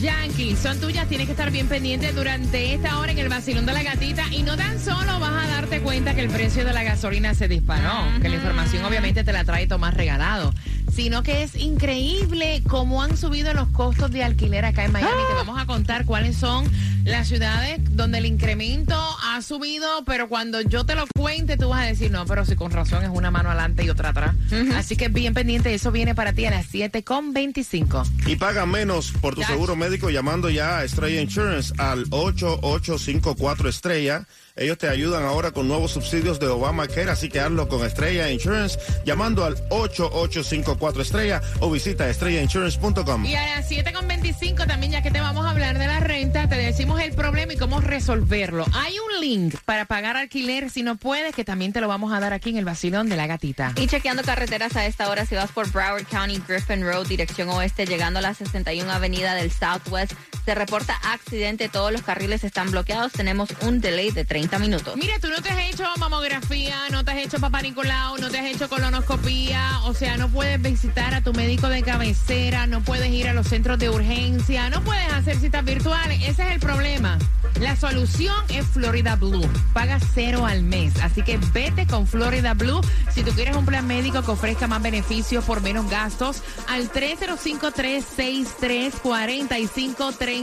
Yankee. 0.00 0.56
Son 0.56 0.78
tuyas, 0.78 1.08
tienes 1.08 1.26
que 1.26 1.32
estar 1.32 1.50
bien 1.50 1.68
pendiente 1.68 2.12
durante 2.12 2.74
esta 2.74 2.98
hora 2.98 3.12
en 3.12 3.18
el 3.18 3.28
vacilón 3.28 3.66
de 3.66 3.72
la 3.72 3.82
gatita. 3.82 4.24
Y 4.30 4.42
no 4.42 4.56
tan 4.56 4.78
solo 4.80 5.18
vas 5.18 5.44
a 5.44 5.48
darte 5.48 5.80
cuenta 5.80 6.14
que 6.14 6.20
el 6.20 6.30
precio 6.30 6.64
de 6.64 6.72
la 6.72 6.82
gasolina 6.82 7.34
se 7.34 7.48
disparó, 7.48 7.92
que 8.20 8.28
la 8.28 8.36
información 8.36 8.84
obviamente 8.84 9.24
te 9.24 9.32
la 9.32 9.44
trae 9.44 9.66
Tomás 9.66 9.94
regalado, 9.94 10.52
sino 10.92 11.22
que 11.22 11.42
es 11.42 11.56
increíble 11.56 12.62
cómo 12.68 13.02
han 13.02 13.16
subido 13.16 13.54
los 13.54 13.68
costos 13.68 14.10
de 14.10 14.24
alquiler 14.24 14.64
acá 14.64 14.84
en 14.84 14.92
Miami. 14.92 15.22
Te 15.28 15.34
vamos 15.34 15.60
a 15.60 15.66
contar 15.66 16.04
cuáles 16.04 16.36
son 16.36 16.64
las 17.08 17.28
ciudades 17.28 17.78
donde 17.90 18.18
el 18.18 18.26
incremento 18.26 18.94
ha 19.24 19.40
subido, 19.42 19.86
pero 20.04 20.28
cuando 20.28 20.60
yo 20.60 20.84
te 20.84 20.94
lo 20.94 21.04
cuente, 21.16 21.56
tú 21.56 21.68
vas 21.70 21.82
a 21.82 21.86
decir, 21.86 22.10
no, 22.10 22.26
pero 22.26 22.44
si 22.44 22.54
con 22.56 22.70
razón 22.70 23.02
es 23.02 23.10
una 23.12 23.30
mano 23.30 23.48
adelante 23.50 23.84
y 23.84 23.90
otra 23.90 24.10
atrás. 24.10 24.34
Así 24.76 24.96
que 24.96 25.08
bien 25.08 25.34
pendiente, 25.34 25.72
eso 25.74 25.90
viene 25.90 26.14
para 26.14 26.32
ti 26.32 26.44
a 26.46 26.50
las 26.50 26.66
7.25. 26.72 28.06
Y 28.26 28.36
paga 28.36 28.66
menos 28.66 29.12
por 29.20 29.34
tu 29.34 29.40
Ya. 29.42 29.46
seguro 29.48 29.76
médico 29.76 30.10
llamando 30.10 30.50
ya 30.50 30.78
a 30.78 30.84
Estrella 30.84 31.20
Insurance 31.20 31.72
al 31.78 32.04
8854 32.10 33.68
Estrella. 33.68 34.26
Ellos 34.56 34.76
te 34.76 34.88
ayudan 34.88 35.22
ahora 35.22 35.52
con 35.52 35.68
nuevos 35.68 35.92
subsidios 35.92 36.40
de 36.40 36.48
Obamacare, 36.48 37.08
así 37.10 37.28
que 37.28 37.38
hazlo 37.38 37.68
con 37.68 37.86
Estrella 37.86 38.28
Insurance 38.28 38.76
llamando 39.06 39.44
al 39.44 39.54
8854 39.70 41.00
Estrella 41.02 41.40
o 41.60 41.70
visita 41.70 42.08
estrellainsurance.com. 42.10 43.24
Y 43.24 43.36
a 43.36 43.56
las 43.56 43.70
7.25 43.70 44.66
también, 44.66 44.90
ya 44.92 45.02
que 45.02 45.12
te 45.12 45.20
vamos 45.20 45.46
a 45.46 45.50
hablar 45.50 45.78
de 45.78 45.86
la 45.86 46.00
renta, 46.00 46.48
te 46.48 46.56
decimos 46.56 46.97
el 47.00 47.12
problema 47.12 47.52
y 47.52 47.56
cómo 47.56 47.80
resolverlo. 47.80 48.64
Hay 48.72 48.94
un 48.98 49.20
link 49.20 49.54
para 49.64 49.84
pagar 49.84 50.16
alquiler 50.16 50.70
si 50.70 50.82
no 50.82 50.96
puedes, 50.96 51.34
que 51.34 51.44
también 51.44 51.72
te 51.72 51.80
lo 51.80 51.88
vamos 51.88 52.12
a 52.12 52.20
dar 52.20 52.32
aquí 52.32 52.50
en 52.50 52.56
el 52.56 52.64
vacilón 52.64 53.08
de 53.08 53.16
la 53.16 53.26
gatita. 53.26 53.72
Y 53.76 53.86
chequeando 53.86 54.22
carreteras 54.22 54.76
a 54.76 54.86
esta 54.86 55.08
hora, 55.08 55.26
si 55.26 55.34
vas 55.34 55.50
por 55.52 55.70
Broward 55.70 56.06
County, 56.06 56.42
Griffin 56.46 56.82
Road, 56.82 57.06
dirección 57.06 57.48
oeste, 57.50 57.86
llegando 57.86 58.18
a 58.18 58.22
la 58.22 58.34
61 58.34 58.90
Avenida 58.90 59.34
del 59.34 59.50
Southwest, 59.50 60.12
se 60.48 60.54
reporta 60.54 60.94
accidente, 61.12 61.68
todos 61.68 61.92
los 61.92 62.00
carriles 62.00 62.42
están 62.42 62.70
bloqueados, 62.70 63.12
tenemos 63.12 63.50
un 63.60 63.82
delay 63.82 64.12
de 64.12 64.24
30 64.24 64.58
minutos. 64.58 64.96
Mira, 64.96 65.18
tú 65.20 65.28
no 65.28 65.42
te 65.42 65.50
has 65.50 65.58
hecho 65.58 65.84
mamografía, 65.98 66.88
no 66.90 67.04
te 67.04 67.10
has 67.10 67.18
hecho 67.18 67.38
papá 67.38 67.60
Nicolau, 67.60 68.16
no 68.16 68.30
te 68.30 68.38
has 68.38 68.46
hecho 68.46 68.66
colonoscopía, 68.66 69.80
o 69.84 69.92
sea, 69.92 70.16
no 70.16 70.30
puedes 70.30 70.58
visitar 70.62 71.12
a 71.12 71.20
tu 71.20 71.34
médico 71.34 71.68
de 71.68 71.82
cabecera, 71.82 72.66
no 72.66 72.80
puedes 72.80 73.10
ir 73.10 73.28
a 73.28 73.34
los 73.34 73.46
centros 73.46 73.78
de 73.78 73.90
urgencia, 73.90 74.70
no 74.70 74.82
puedes 74.82 75.12
hacer 75.12 75.36
citas 75.36 75.66
virtuales. 75.66 76.18
Ese 76.22 76.44
es 76.44 76.52
el 76.52 76.60
problema. 76.60 77.18
La 77.60 77.76
solución 77.76 78.36
es 78.48 78.64
Florida 78.66 79.16
Blue. 79.16 79.46
Paga 79.74 79.98
cero 80.14 80.46
al 80.46 80.62
mes. 80.62 80.94
Así 81.02 81.22
que 81.22 81.38
vete 81.52 81.86
con 81.86 82.06
Florida 82.06 82.54
Blue. 82.54 82.80
Si 83.12 83.22
tú 83.22 83.32
quieres 83.32 83.56
un 83.56 83.66
plan 83.66 83.86
médico 83.86 84.22
que 84.22 84.30
ofrezca 84.30 84.66
más 84.66 84.80
beneficios 84.80 85.44
por 85.44 85.60
menos 85.60 85.90
gastos, 85.90 86.42
al 86.68 86.88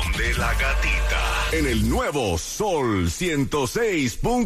Vacilón 0.00 0.12
de 0.12 0.34
la 0.34 0.54
gatita. 0.54 1.48
En 1.52 1.66
el 1.66 1.88
nuevo 1.88 2.38
Sol 2.38 3.06
106.7. 3.06 4.20
Sol 4.20 4.38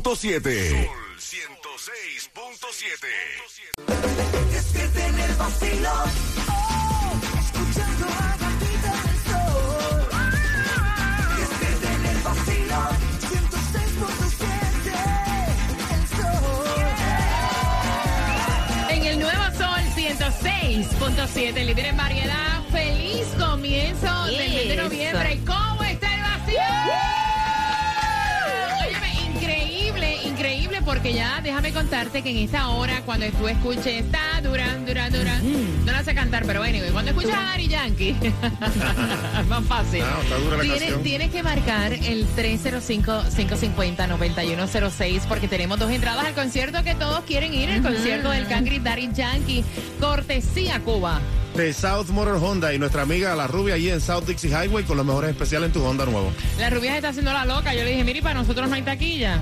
106.7. 2.80 3.06
En 18.90 19.04
el 19.04 19.18
nuevo 19.18 19.44
Sol 19.56 19.82
106.7, 19.94 21.64
líder 21.64 21.86
en 21.86 21.96
variedad. 21.96 22.63
Feliz 22.74 23.26
comienzo 23.38 24.24
del 24.26 24.36
mes 24.36 24.68
de 24.68 24.76
noviembre. 24.76 25.38
¿Cómo 25.46 25.82
está 25.84 26.12
el 26.12 26.20
vacío? 26.22 26.58
Óyeme, 28.84 29.14
increíble, 29.30 30.16
increíble 30.24 30.82
porque 30.84 31.12
ya 31.12 31.40
déjame 31.40 31.72
contarte 31.72 32.22
que 32.22 32.30
en 32.30 32.38
esta 32.38 32.70
hora, 32.70 33.02
cuando 33.06 33.26
tú 33.38 33.46
escuches, 33.46 33.86
está 33.86 34.40
Duran, 34.42 34.84
Duran, 34.84 35.12
Duran, 35.12 35.84
no 35.84 35.92
la 35.92 36.02
sé 36.02 36.16
cantar, 36.16 36.44
pero 36.46 36.58
bueno, 36.58 36.80
cuando 36.92 37.12
escuchas 37.12 37.36
a 37.36 37.52
Ari 37.52 37.68
Yankee, 37.68 38.16
es 38.20 38.34
más 39.48 39.64
fácil. 39.66 40.02
Ah, 40.02 40.18
está 40.22 40.34
dura 40.36 40.56
la 40.56 40.62
Tienes, 40.64 41.00
tienes 41.04 41.30
que 41.30 41.44
marcar 41.44 41.92
el 41.92 42.26
305-550-9106 42.34 45.20
porque 45.28 45.46
tenemos 45.46 45.78
dos 45.78 45.92
entradas 45.92 46.26
al 46.26 46.34
concierto 46.34 46.82
que 46.82 46.96
todos 46.96 47.20
quieren 47.20 47.54
ir, 47.54 47.70
el 47.70 47.82
concierto 47.82 48.30
del 48.30 48.48
Cangri 48.48 48.80
Daddy 48.80 49.10
Yankee, 49.14 49.64
cortesía 50.00 50.80
Cuba. 50.80 51.20
De 51.54 51.72
South 51.72 52.08
Motor 52.08 52.38
Honda 52.42 52.74
y 52.74 52.78
nuestra 52.80 53.02
amiga 53.02 53.34
La 53.36 53.46
Rubia 53.46 53.74
allí 53.74 53.88
en 53.88 54.00
South 54.00 54.24
Dixie 54.26 54.50
Highway 54.50 54.82
con 54.82 54.96
los 54.96 55.06
mejores 55.06 55.30
especiales 55.30 55.68
en 55.68 55.72
tu 55.72 55.84
Honda 55.84 56.04
nuevo. 56.04 56.32
La 56.58 56.68
rubia 56.68 56.90
se 56.90 56.96
está 56.96 57.10
haciendo 57.10 57.32
la 57.32 57.44
loca. 57.44 57.72
Yo 57.72 57.84
le 57.84 57.90
dije, 57.90 58.02
mire, 58.02 58.22
para 58.22 58.34
nosotros 58.40 58.68
no 58.68 58.74
hay 58.74 58.82
taquilla. 58.82 59.38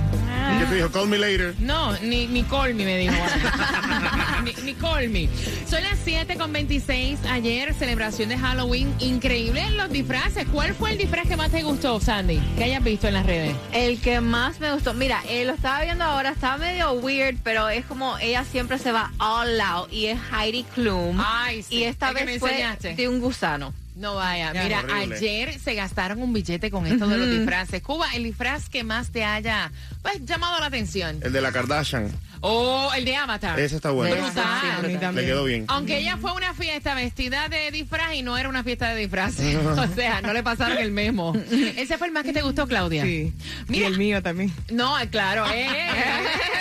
¿Y 0.54 0.58
qué 0.58 0.64
te 0.66 0.74
dijo? 0.76 0.90
Call 0.90 1.08
me 1.08 1.18
later. 1.18 1.54
No, 1.58 1.92
ni, 2.00 2.26
ni 2.26 2.42
call 2.44 2.74
me, 2.74 2.84
me 2.84 2.98
dijo. 2.98 3.14
ni, 4.44 4.52
ni 4.64 4.74
call 4.74 5.08
me. 5.08 5.28
Son 5.68 5.82
las 5.82 5.98
7 6.04 6.36
con 6.36 6.52
26. 6.52 7.20
Ayer, 7.30 7.74
celebración 7.74 8.28
de 8.28 8.38
Halloween. 8.38 8.92
Increíble 8.98 9.70
los 9.72 9.90
disfraces. 9.90 10.46
¿Cuál 10.52 10.74
fue 10.74 10.92
el 10.92 10.98
disfraz 10.98 11.26
que 11.28 11.36
más 11.36 11.50
te 11.50 11.62
gustó, 11.62 12.00
Sandy? 12.00 12.40
Que 12.56 12.64
hayas 12.64 12.82
visto 12.82 13.08
en 13.08 13.14
las 13.14 13.26
redes. 13.26 13.54
El 13.72 14.00
que 14.00 14.20
más 14.20 14.60
me 14.60 14.72
gustó, 14.72 14.94
mira, 14.94 15.20
eh, 15.28 15.44
lo 15.44 15.52
estaba 15.54 15.82
viendo 15.82 16.04
ahora, 16.04 16.30
estaba 16.30 16.56
medio 16.58 16.92
weird, 16.92 17.36
pero 17.42 17.68
es 17.68 17.84
como 17.86 18.18
ella 18.18 18.44
siempre 18.44 18.78
se 18.78 18.92
va 18.92 19.10
all 19.18 19.60
out 19.60 19.92
y 19.92 20.06
es 20.06 20.18
Heidi 20.32 20.64
Klum. 20.74 21.18
Ay, 21.24 21.62
sí, 21.62 21.76
Y 21.76 21.84
esta 21.84 22.12
vez 22.12 22.26
me 22.26 22.38
fue 22.38 22.50
enseñaste. 22.50 22.94
de 22.94 23.08
un 23.08 23.20
gusano. 23.20 23.72
No 23.94 24.14
vaya, 24.14 24.52
Ya. 24.52 24.62
mira, 24.64 24.80
Horrible. 24.80 25.16
ayer 25.16 25.58
se 25.58 25.74
gastaron 25.74 26.22
un 26.22 26.32
billete 26.32 26.70
con 26.70 26.86
esto 26.86 27.06
de 27.06 27.18
los 27.18 27.28
disfraces. 27.30 27.82
Cuba, 27.82 28.06
el 28.14 28.24
disfraz 28.24 28.68
que 28.68 28.84
más 28.84 29.10
te 29.10 29.24
haya 29.24 29.70
pues 30.02 30.24
llamado 30.24 30.58
la 30.60 30.66
atención. 30.66 31.20
El 31.22 31.32
de 31.32 31.40
la 31.40 31.52
Kardashian. 31.52 32.10
O 32.44 32.90
el 32.96 33.04
de 33.04 33.14
Avatar. 33.14 33.58
Ese 33.60 33.76
está 33.76 33.92
bueno. 33.92 34.16
Brutal. 34.16 34.44
Sí, 34.60 34.68
a 35.04 35.12
mí 35.12 35.20
Le 35.20 35.26
quedó 35.26 35.44
bien. 35.44 35.64
Aunque 35.68 35.98
ella 35.98 36.16
fue 36.16 36.30
a 36.30 36.34
una 36.34 36.54
fiesta 36.54 36.94
vestida 36.94 37.48
de 37.48 37.70
disfraz 37.70 38.14
y 38.14 38.22
no 38.22 38.36
era 38.36 38.48
una 38.48 38.64
fiesta 38.64 38.88
de 38.88 38.96
disfraz. 39.00 39.38
o 39.78 39.94
sea, 39.94 40.20
no 40.22 40.32
le 40.32 40.42
pasaron 40.42 40.78
el 40.78 40.90
memo. 40.90 41.34
Ese 41.76 41.98
fue 41.98 42.08
el 42.08 42.12
más 42.12 42.24
que 42.24 42.32
te 42.32 42.42
gustó, 42.42 42.66
Claudia. 42.66 43.04
Sí. 43.04 43.32
Mira, 43.68 43.84
y 43.84 43.92
el 43.92 43.98
mío 43.98 44.22
también. 44.22 44.52
No, 44.72 44.96
claro. 45.10 45.46
eh, 45.54 45.68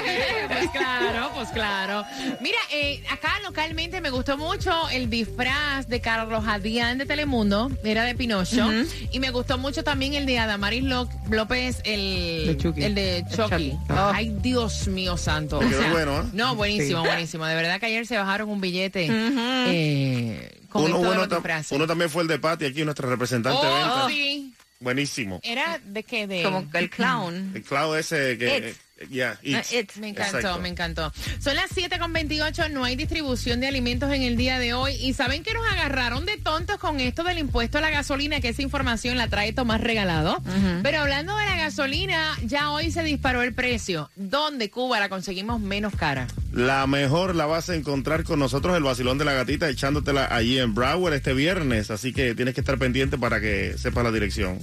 eh, 0.05 0.45
pues 0.47 0.69
claro, 0.69 1.31
pues 1.33 1.49
claro. 1.49 2.03
Mira, 2.41 2.59
eh, 2.71 3.03
acá 3.09 3.39
localmente 3.43 4.01
me 4.01 4.11
gustó 4.11 4.37
mucho 4.37 4.87
el 4.89 5.09
disfraz 5.09 5.87
de 5.87 5.99
Carlos 5.99 6.43
Adrián 6.47 6.99
de 6.99 7.05
Telemundo, 7.25 7.69
era 7.83 8.03
de 8.05 8.15
Pinocho. 8.15 8.67
Y 9.11 9.19
me 9.19 9.29
gustó 9.29 9.59
mucho 9.59 9.83
también 9.83 10.15
el 10.15 10.25
de 10.25 10.39
Adamaris 10.39 10.81
Lo- 10.83 11.07
López, 11.29 11.79
el 11.83 12.47
De 12.47 12.57
Chucky. 12.57 12.83
el 12.83 12.95
de 12.95 13.23
Chucky. 13.35 13.77
Oh. 13.89 14.11
Ay, 14.11 14.35
Dios 14.41 14.87
mío 14.87 15.15
santo. 15.17 15.59
Bueno, 15.91 16.21
¿eh? 16.21 16.25
No, 16.33 16.55
buenísimo, 16.55 17.03
Sí. 17.03 17.07
buenísimo. 17.07 17.45
De 17.45 17.53
verdad 17.53 17.79
que 17.79 17.85
ayer 17.85 18.07
se 18.07 18.17
bajaron 18.17 18.49
un 18.49 18.59
billete 18.59 19.07
eh, 19.07 20.51
con 20.69 20.85
Uno 20.85 20.97
los 21.13 21.27
tam- 21.29 21.65
uno 21.75 21.85
también 21.85 22.09
fue 22.09 22.23
el 22.23 22.27
de 22.27 22.39
Patty 22.39 22.65
aquí, 22.65 22.83
nuestra 22.83 23.07
representante 23.07 23.63
de 23.67 23.71
Oh, 23.71 23.75
venta. 23.75 24.07
sí. 24.09 24.53
Buenísimo. 24.79 25.39
Era 25.43 25.79
de 25.85 26.01
qué 26.01 26.25
de 26.25 26.41
Como 26.41 26.67
el 26.73 26.89
clown. 26.89 27.51
El 27.53 27.61
clavo 27.61 27.95
ese 27.95 28.35
que... 28.39 28.57
It. 28.69 28.75
It. 29.09 29.71
it. 29.71 29.95
Me 29.97 30.09
encantó, 30.09 30.37
Exacto. 30.37 30.59
me 30.61 30.69
encantó. 30.69 31.13
Son 31.39 31.55
las 31.55 31.67
7 31.73 31.97
con 31.99 32.13
28, 32.13 32.69
no 32.69 32.83
hay 32.83 32.95
distribución 32.95 33.59
de 33.59 33.67
alimentos 33.67 34.11
en 34.13 34.21
el 34.23 34.37
día 34.37 34.59
de 34.59 34.73
hoy. 34.73 34.93
Y 34.95 35.13
saben 35.13 35.43
que 35.43 35.53
nos 35.53 35.65
agarraron 35.65 36.25
de 36.25 36.37
tontos 36.37 36.77
con 36.77 36.99
esto 36.99 37.23
del 37.23 37.37
impuesto 37.39 37.77
a 37.77 37.81
la 37.81 37.89
gasolina, 37.89 38.39
que 38.41 38.49
esa 38.49 38.61
información 38.61 39.17
la 39.17 39.27
trae 39.27 39.53
Tomás 39.53 39.81
Regalado. 39.81 40.41
Pero 40.83 40.99
hablando 41.01 41.35
de 41.35 41.45
la 41.45 41.57
gasolina, 41.57 42.37
ya 42.43 42.71
hoy 42.71 42.91
se 42.91 43.03
disparó 43.03 43.41
el 43.41 43.53
precio. 43.53 44.09
¿Dónde 44.15 44.69
Cuba 44.69 44.99
la 44.99 45.09
conseguimos 45.09 45.59
menos 45.59 45.95
cara? 45.95 46.27
La 46.53 46.85
mejor 46.87 47.35
la 47.35 47.45
vas 47.45 47.69
a 47.69 47.75
encontrar 47.75 48.23
con 48.23 48.39
nosotros, 48.39 48.75
el 48.75 48.83
vacilón 48.83 49.17
de 49.17 49.25
la 49.25 49.33
gatita, 49.33 49.69
echándotela 49.69 50.27
allí 50.35 50.59
en 50.59 50.75
Broward 50.75 51.13
este 51.13 51.33
viernes. 51.33 51.91
Así 51.91 52.13
que 52.13 52.35
tienes 52.35 52.53
que 52.53 52.61
estar 52.61 52.77
pendiente 52.77 53.17
para 53.17 53.39
que 53.39 53.75
sepas 53.77 54.03
la 54.03 54.11
dirección. 54.11 54.59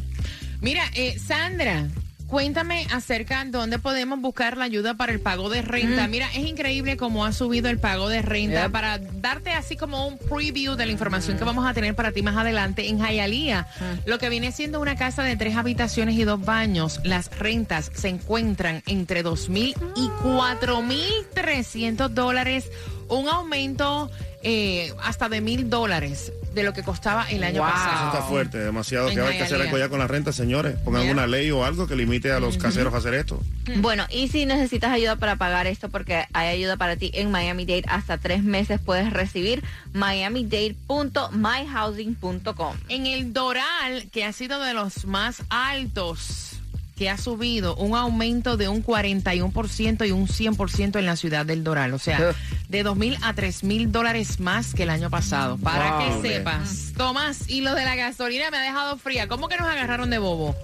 Mira, 0.60 0.84
eh, 0.94 1.18
Sandra. 1.18 1.88
Cuéntame 2.28 2.86
acerca 2.92 3.42
de 3.42 3.50
dónde 3.50 3.78
podemos 3.78 4.20
buscar 4.20 4.58
la 4.58 4.64
ayuda 4.64 4.94
para 4.94 5.12
el 5.12 5.20
pago 5.20 5.48
de 5.48 5.62
renta. 5.62 6.06
Mira, 6.08 6.28
es 6.34 6.46
increíble 6.46 6.98
cómo 6.98 7.24
ha 7.24 7.32
subido 7.32 7.70
el 7.70 7.78
pago 7.78 8.10
de 8.10 8.20
renta. 8.20 8.64
Yep. 8.64 8.72
Para 8.72 8.98
darte 8.98 9.52
así 9.52 9.76
como 9.76 10.06
un 10.06 10.18
preview 10.18 10.74
de 10.76 10.84
la 10.84 10.92
información 10.92 11.38
que 11.38 11.44
vamos 11.44 11.66
a 11.66 11.72
tener 11.72 11.94
para 11.94 12.12
ti 12.12 12.20
más 12.22 12.36
adelante, 12.36 12.86
en 12.88 12.98
Hialeah, 12.98 13.66
lo 14.04 14.18
que 14.18 14.28
viene 14.28 14.52
siendo 14.52 14.78
una 14.78 14.94
casa 14.94 15.22
de 15.22 15.36
tres 15.36 15.56
habitaciones 15.56 16.16
y 16.16 16.24
dos 16.24 16.44
baños, 16.44 17.00
las 17.02 17.34
rentas 17.38 17.90
se 17.94 18.08
encuentran 18.08 18.82
entre 18.86 19.24
2.000 19.24 19.74
y 19.96 20.08
4.300 20.22 22.08
dólares. 22.10 22.70
Un 23.08 23.26
aumento 23.28 24.10
eh, 24.42 24.92
hasta 25.02 25.28
de 25.30 25.40
mil 25.40 25.68
dólares 25.70 26.32
de 26.58 26.64
lo 26.64 26.72
que 26.74 26.82
costaba 26.82 27.26
el 27.30 27.42
año 27.44 27.62
Wow. 27.62 27.68
Eso 27.70 27.78
pasado. 27.78 28.06
está 28.12 28.22
fuerte, 28.28 28.58
demasiado. 28.58 29.08
En 29.08 29.14
¿Qué 29.14 29.20
hay 29.22 29.36
que 29.38 29.44
hacer 29.44 29.60
algo 29.60 29.78
ya 29.78 29.88
con 29.88 29.98
la 29.98 30.06
renta, 30.06 30.32
señores? 30.32 30.76
Pongan 30.84 31.04
Ya. 31.06 31.12
una 31.12 31.26
ley 31.26 31.50
o 31.50 31.64
algo 31.64 31.86
que 31.86 31.96
limite 31.96 32.30
a 32.32 32.40
los 32.40 32.58
caseros 32.58 32.92
a 32.94 32.98
hacer 32.98 33.14
esto. 33.14 33.40
Bueno, 33.76 34.04
y 34.10 34.28
si 34.28 34.44
necesitas 34.46 34.90
ayuda 34.92 35.16
para 35.16 35.36
pagar 35.36 35.66
esto, 35.66 35.88
porque 35.88 36.26
hay 36.32 36.48
ayuda 36.48 36.76
para 36.76 36.96
ti 36.96 37.10
en 37.14 37.30
Miami 37.30 37.64
Dade 37.66 37.84
hasta 37.88 38.18
tres 38.18 38.42
meses, 38.42 38.80
puedes 38.84 39.12
recibir 39.12 39.62
miamidade.myhousing.com. 39.92 42.76
En 42.88 43.06
el 43.06 43.32
Doral, 43.32 44.08
que 44.12 44.24
ha 44.24 44.32
sido 44.32 44.60
de 44.60 44.74
los 44.74 45.04
más 45.06 45.42
altos, 45.50 46.57
que 46.98 47.08
ha 47.08 47.16
subido 47.16 47.76
un 47.76 47.96
aumento 47.96 48.56
de 48.56 48.68
un 48.68 48.84
41% 48.84 50.06
y 50.06 50.10
un 50.10 50.26
100% 50.26 50.98
en 50.98 51.06
la 51.06 51.14
ciudad 51.14 51.46
del 51.46 51.62
Doral. 51.62 51.94
O 51.94 51.98
sea, 51.98 52.34
de 52.68 52.82
2 52.82 52.96
mil 52.96 53.16
a 53.22 53.34
3 53.34 53.62
mil 53.62 53.92
dólares 53.92 54.40
más 54.40 54.74
que 54.74 54.82
el 54.82 54.90
año 54.90 55.08
pasado. 55.08 55.56
Para 55.58 55.98
Wow. 55.98 56.22
que 56.22 56.28
sepas. 56.28 56.92
Tomás, 56.96 57.48
y 57.48 57.60
lo 57.60 57.74
de 57.76 57.84
la 57.84 57.94
gasolina 57.94 58.50
me 58.50 58.56
ha 58.56 58.62
dejado 58.62 58.98
fría. 58.98 59.28
¿Cómo 59.28 59.48
que 59.48 59.56
nos 59.56 59.68
agarraron 59.68 60.10
de 60.10 60.18
bobo? 60.18 60.56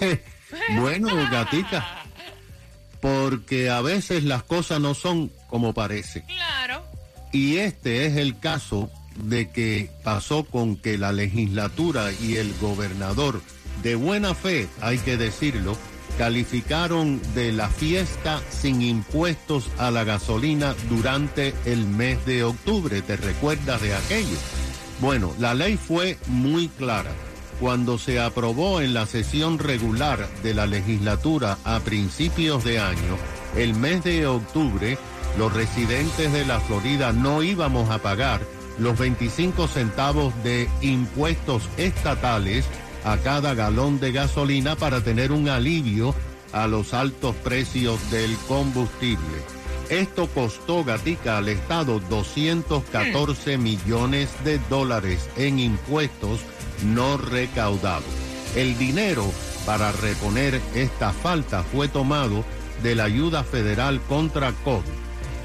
Bueno, 0.80 1.08
gatica, 1.30 1.86
porque 3.00 3.68
a 3.68 3.82
veces 3.82 4.24
las 4.24 4.42
cosas 4.42 4.80
no 4.80 4.94
son 4.94 5.30
como 5.46 5.74
parece. 5.74 6.22
Claro. 6.24 6.82
Y 7.32 7.58
este 7.58 8.06
es 8.06 8.16
el 8.16 8.38
caso 8.38 8.90
de 9.16 9.50
que 9.50 9.90
pasó 10.04 10.44
con 10.44 10.76
que 10.76 10.96
la 10.96 11.12
legislatura 11.12 12.12
y 12.12 12.36
el 12.36 12.54
gobernador, 12.62 13.42
de 13.82 13.94
buena 13.94 14.34
fe, 14.34 14.68
hay 14.80 14.98
que 14.98 15.16
decirlo, 15.16 15.76
calificaron 16.18 17.20
de 17.34 17.52
la 17.52 17.68
fiesta 17.68 18.40
sin 18.50 18.82
impuestos 18.82 19.70
a 19.78 19.90
la 19.90 20.04
gasolina 20.04 20.74
durante 20.88 21.54
el 21.64 21.86
mes 21.86 22.24
de 22.26 22.44
octubre. 22.44 23.00
¿Te 23.02 23.16
recuerdas 23.16 23.80
de 23.80 23.94
aquello? 23.94 24.36
Bueno, 25.00 25.32
la 25.38 25.54
ley 25.54 25.76
fue 25.76 26.18
muy 26.26 26.68
clara. 26.68 27.12
Cuando 27.60 27.98
se 27.98 28.20
aprobó 28.20 28.80
en 28.80 28.94
la 28.94 29.06
sesión 29.06 29.58
regular 29.58 30.28
de 30.42 30.54
la 30.54 30.66
legislatura 30.66 31.58
a 31.64 31.80
principios 31.80 32.64
de 32.64 32.78
año, 32.78 33.16
el 33.56 33.74
mes 33.74 34.04
de 34.04 34.26
octubre, 34.26 34.98
los 35.36 35.52
residentes 35.52 36.32
de 36.32 36.44
la 36.44 36.60
Florida 36.60 37.12
no 37.12 37.42
íbamos 37.42 37.90
a 37.90 37.98
pagar 37.98 38.40
los 38.78 38.96
25 38.98 39.66
centavos 39.66 40.32
de 40.44 40.68
impuestos 40.82 41.68
estatales 41.76 42.64
a 43.12 43.16
cada 43.18 43.54
galón 43.54 44.00
de 44.00 44.12
gasolina 44.12 44.76
para 44.76 45.02
tener 45.02 45.32
un 45.32 45.48
alivio 45.48 46.14
a 46.52 46.66
los 46.66 46.92
altos 46.92 47.34
precios 47.36 48.10
del 48.10 48.36
combustible. 48.46 49.42
Esto 49.88 50.28
costó 50.28 50.84
Gatica 50.84 51.38
al 51.38 51.48
Estado 51.48 52.00
214 52.10 53.56
millones 53.56 54.28
de 54.44 54.58
dólares 54.68 55.30
en 55.36 55.58
impuestos 55.58 56.40
no 56.84 57.16
recaudados. 57.16 58.04
El 58.54 58.76
dinero 58.76 59.24
para 59.64 59.90
reponer 59.92 60.60
esta 60.74 61.12
falta 61.12 61.62
fue 61.62 61.88
tomado 61.88 62.44
de 62.82 62.94
la 62.94 63.04
ayuda 63.04 63.42
federal 63.42 64.02
contra 64.02 64.52
COVID, 64.64 64.84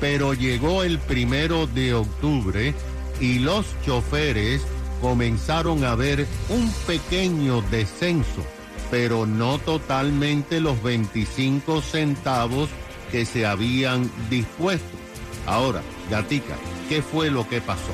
pero 0.02 0.34
llegó 0.34 0.84
el 0.84 1.00
primero 1.00 1.66
de 1.68 1.94
octubre 1.94 2.74
y 3.22 3.40
los 3.40 3.66
choferes 3.86 4.62
comenzaron 5.04 5.84
a 5.84 5.96
ver 5.96 6.26
un 6.48 6.72
pequeño 6.88 7.62
descenso, 7.64 8.42
pero 8.90 9.26
no 9.26 9.60
totalmente 9.60 10.62
los 10.62 10.82
25 10.82 11.82
centavos 11.82 12.70
que 13.12 13.26
se 13.26 13.46
habían 13.46 14.10
dispuesto. 14.30 14.98
Ahora, 15.46 15.82
Gatica, 16.10 16.56
¿qué 16.88 17.02
fue 17.02 17.30
lo 17.30 17.50
que 17.50 17.60
pasó? 17.60 17.92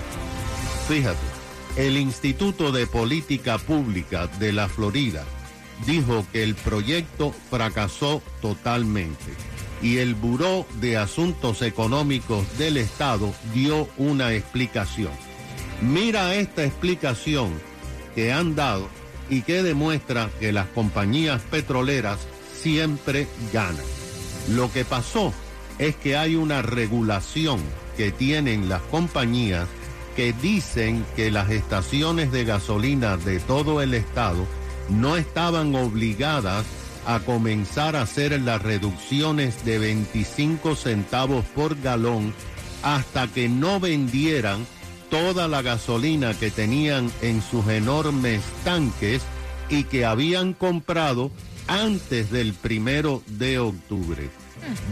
Fíjate, 0.87 1.17
el 1.77 1.97
Instituto 1.97 2.71
de 2.71 2.85
Política 2.85 3.57
Pública 3.57 4.27
de 4.37 4.53
la 4.53 4.69
Florida 4.69 5.25
dijo 5.87 6.23
que 6.31 6.43
el 6.43 6.53
proyecto 6.53 7.33
fracasó 7.49 8.21
totalmente 8.39 9.33
y 9.81 9.97
el 9.97 10.13
Buró 10.13 10.67
de 10.79 10.97
Asuntos 10.97 11.63
Económicos 11.63 12.45
del 12.59 12.77
Estado 12.77 13.33
dio 13.51 13.89
una 13.97 14.33
explicación. 14.33 15.28
Mira 15.81 16.35
esta 16.35 16.65
explicación 16.65 17.51
que 18.15 18.33
han 18.33 18.55
dado 18.55 18.89
y 19.29 19.43
que 19.43 19.63
demuestra 19.63 20.29
que 20.39 20.51
las 20.51 20.67
compañías 20.67 21.41
petroleras 21.49 22.19
siempre 22.53 23.27
ganan. 23.53 23.85
Lo 24.49 24.71
que 24.71 24.83
pasó 24.83 25.33
es 25.77 25.95
que 25.95 26.17
hay 26.17 26.35
una 26.35 26.61
regulación 26.61 27.61
que 27.95 28.11
tienen 28.11 28.67
las 28.67 28.81
compañías 28.83 29.67
que 30.15 30.33
dicen 30.33 31.05
que 31.15 31.31
las 31.31 31.49
estaciones 31.49 32.31
de 32.31 32.43
gasolina 32.43 33.15
de 33.15 33.39
todo 33.39 33.81
el 33.81 33.93
estado 33.93 34.45
no 34.89 35.15
estaban 35.15 35.73
obligadas 35.75 36.65
a 37.05 37.19
comenzar 37.19 37.95
a 37.95 38.01
hacer 38.01 38.39
las 38.41 38.61
reducciones 38.61 39.63
de 39.63 39.79
25 39.79 40.75
centavos 40.75 41.45
por 41.55 41.79
galón 41.79 42.33
hasta 42.83 43.27
que 43.27 43.47
no 43.47 43.79
vendieran 43.79 44.65
toda 45.09 45.47
la 45.47 45.61
gasolina 45.61 46.33
que 46.33 46.51
tenían 46.51 47.11
en 47.21 47.41
sus 47.41 47.67
enormes 47.67 48.41
tanques 48.63 49.21
y 49.69 49.83
que 49.83 50.05
habían 50.05 50.53
comprado 50.53 51.31
antes 51.67 52.31
del 52.31 52.53
primero 52.53 53.21
de 53.27 53.59
octubre. 53.59 54.29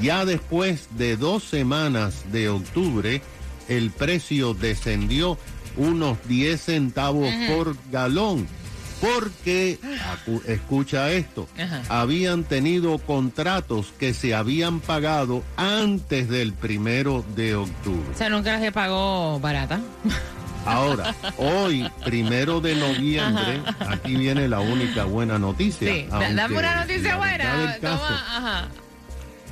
Ya 0.01 0.25
después 0.25 0.89
de 0.91 1.17
dos 1.17 1.43
semanas 1.43 2.31
de 2.31 2.49
octubre, 2.49 3.21
el 3.67 3.91
precio 3.91 4.53
descendió 4.53 5.37
unos 5.75 6.17
10 6.27 6.61
centavos 6.61 7.29
por 7.49 7.75
galón 7.91 8.47
porque, 9.01 9.79
escucha 10.47 11.11
esto, 11.11 11.47
Ajá. 11.57 11.81
habían 11.89 12.43
tenido 12.43 12.97
contratos 12.97 13.93
que 13.99 14.13
se 14.13 14.33
habían 14.35 14.79
pagado 14.79 15.43
antes 15.55 16.29
del 16.29 16.53
primero 16.53 17.23
de 17.35 17.55
octubre. 17.55 18.09
O 18.13 18.17
sea, 18.17 18.29
nunca 18.29 18.57
las 18.57 18.71
pagó 18.71 19.39
barata. 19.39 19.79
Ahora, 20.65 21.15
hoy, 21.37 21.89
primero 22.03 22.59
de 22.59 22.75
noviembre, 22.75 23.61
aquí 23.87 24.15
viene 24.17 24.47
la 24.49 24.59
única 24.59 25.05
buena 25.05 25.39
noticia. 25.39 25.87
Sí, 25.93 26.07
dame 26.09 26.57
una 26.57 26.81
noticia 26.81 27.15
buena. 27.15 27.77
caso- 27.79 27.97
Toma, 27.97 28.37
ajá. 28.37 28.67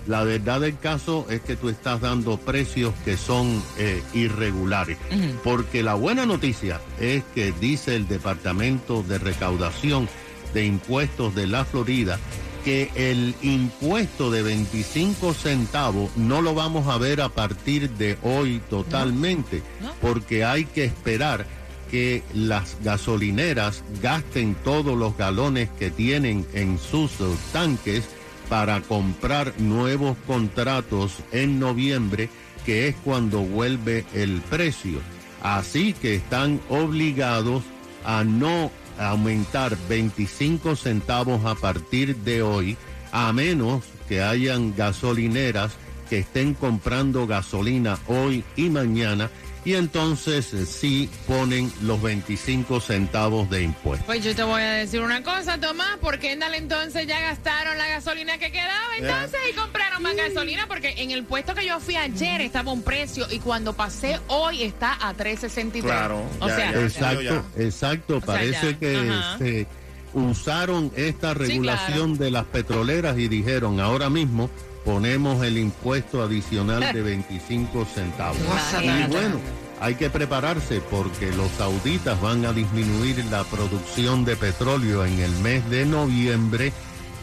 La 0.08 0.24
verdad 0.24 0.62
del 0.62 0.78
caso 0.78 1.26
es 1.30 1.42
que 1.42 1.56
tú 1.56 1.70
estás 1.70 2.02
dando 2.02 2.38
precios 2.38 2.94
que 3.04 3.18
son 3.18 3.62
eh, 3.78 4.02
irregulares. 4.14 4.98
Porque 5.44 5.82
la 5.84 5.96
buena 5.96 6.26
noticia 6.26 6.80
es 7.00 7.24
que 7.34 7.52
dice 7.60 7.96
el 7.96 8.08
Departamento 8.08 9.04
de 9.04 9.18
Recaudación 9.18 10.08
de 10.54 10.66
Impuestos 10.66 11.34
de 11.36 11.48
la 11.48 11.66
Florida 11.66 12.20
que 12.64 12.90
el 12.96 13.36
impuesto 13.44 14.32
de 14.32 14.42
25 14.42 15.34
centavos 15.36 16.10
no 16.18 16.42
lo 16.42 16.56
vamos 16.56 16.88
a 16.88 16.98
ver 16.98 17.22
a 17.22 17.30
partir 17.30 17.92
de 17.92 18.18
hoy 18.24 18.60
totalmente, 18.72 19.62
No. 19.82 19.94
porque 20.02 20.44
hay 20.44 20.66
que 20.66 20.84
esperar 20.84 21.46
que 21.92 22.24
las 22.34 22.78
gasolineras 22.84 23.84
gasten 24.02 24.56
todos 24.64 24.98
los 24.98 25.16
galones 25.16 25.70
que 25.78 25.92
tienen 25.92 26.44
en 26.54 26.80
sus 26.80 27.12
tanques 27.54 28.06
para 28.50 28.82
comprar 28.82 29.54
nuevos 29.60 30.18
contratos 30.28 31.18
en 31.32 31.60
noviembre, 31.60 32.30
que 32.66 32.88
es 32.88 32.96
cuando 33.04 33.42
vuelve 33.42 34.06
el 34.14 34.42
precio. 34.42 35.00
Así 35.42 35.94
que 35.94 36.16
están 36.16 36.60
obligados 36.70 37.64
a 38.04 38.24
no 38.24 38.72
aumentar 38.98 39.78
25 39.90 40.76
centavos 40.76 41.46
a 41.46 41.56
partir 41.56 42.16
de 42.18 42.42
hoy, 42.42 42.78
a 43.12 43.32
menos 43.34 43.84
que 44.08 44.22
hayan 44.22 44.76
gasolineras 44.76 45.74
que 46.10 46.20
estén 46.20 46.54
comprando 46.54 47.28
gasolina 47.28 47.98
hoy 48.08 48.44
y 48.56 48.70
mañana 48.70 49.30
y 49.66 49.74
entonces 49.74 50.54
eh, 50.54 50.66
sí 50.66 51.10
ponen 51.28 51.74
los 51.82 52.02
25 52.02 52.80
centavos 52.80 53.50
de 53.50 53.64
impuesto. 53.64 54.06
Pues 54.06 54.24
yo 54.24 54.36
te 54.36 54.44
voy 54.44 54.62
a 54.62 54.72
decir 54.74 55.02
una 55.02 55.24
cosa, 55.24 55.60
Tomás, 55.60 55.98
porque 56.00 56.30
Kendall 56.30 56.54
entonces 56.54 57.08
ya 57.08 57.20
gastaron 57.20 57.78
la 57.78 57.88
gasolina 57.88 58.38
que 58.38 58.52
quedaba, 58.52 58.98
entonces, 58.98 59.40
y 59.52 59.54
compraron 59.54 60.04
más 60.04 60.16
gasolina, 60.16 60.66
porque 60.68 60.94
en 60.98 61.12
el 61.12 61.24
puesto 61.24 61.54
que 61.56 61.66
yo 61.66 61.80
fui 61.80 61.96
ayer 61.96 62.42
estaba 62.42 62.72
un 62.72 62.84
precio 62.84 63.28
y 63.30 63.40
cuando 63.40 63.74
pasé 63.74 64.20
hoy 64.28 64.64
está 64.64 64.94
a 64.94 65.16
3.63. 65.16 65.82
Claro, 65.82 66.24
O 66.40 66.48
ya, 66.48 66.56
sea, 66.56 66.74
ya. 66.74 66.80
Exacto, 66.82 67.46
exacto. 67.58 68.22
Parece 68.22 68.78
que 68.78 68.98
ajá. 68.98 69.38
se 69.40 69.68
usaron 70.14 70.92
esta 70.96 71.34
regulación 71.34 72.18
de 72.18 72.32
las 72.32 72.46
petroleras 72.46 73.18
y 73.18 73.28
dijeron, 73.28 73.80
ahora 73.80 74.10
mismo 74.10 74.50
ponemos 74.86 75.44
el 75.44 75.58
impuesto 75.58 76.22
adicional 76.22 76.94
de 76.94 77.02
25 77.02 77.86
centavos. 77.86 78.38
Y 78.82 79.12
bueno, 79.12 79.40
hay 79.82 79.96
que 79.96 80.10
prepararse 80.10 80.80
porque 80.80 81.32
los 81.34 81.52
sauditas 81.52 82.22
van 82.22 82.46
a 82.46 82.54
disminuir 82.54 83.26
la 83.26 83.44
producción 83.44 84.24
de 84.24 84.36
petróleo 84.36 85.04
en 85.04 85.20
el 85.20 85.32
mes 85.40 85.68
de 85.70 85.86
noviembre 85.86 86.72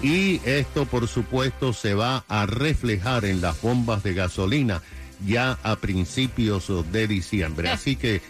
y 0.02 0.40
esto 0.44 0.84
por 0.84 1.06
supuesto 1.06 1.72
se 1.72 1.94
va 1.94 2.24
a 2.28 2.44
reflejar 2.44 3.24
en 3.24 3.40
las 3.40 3.62
bombas 3.62 4.02
de 4.02 4.14
gasolina 4.14 4.82
ya 5.24 5.58
a 5.62 5.76
principios 5.76 6.70
de 6.90 7.06
diciembre. 7.06 7.70
Así 7.70 7.96
que 7.96 8.20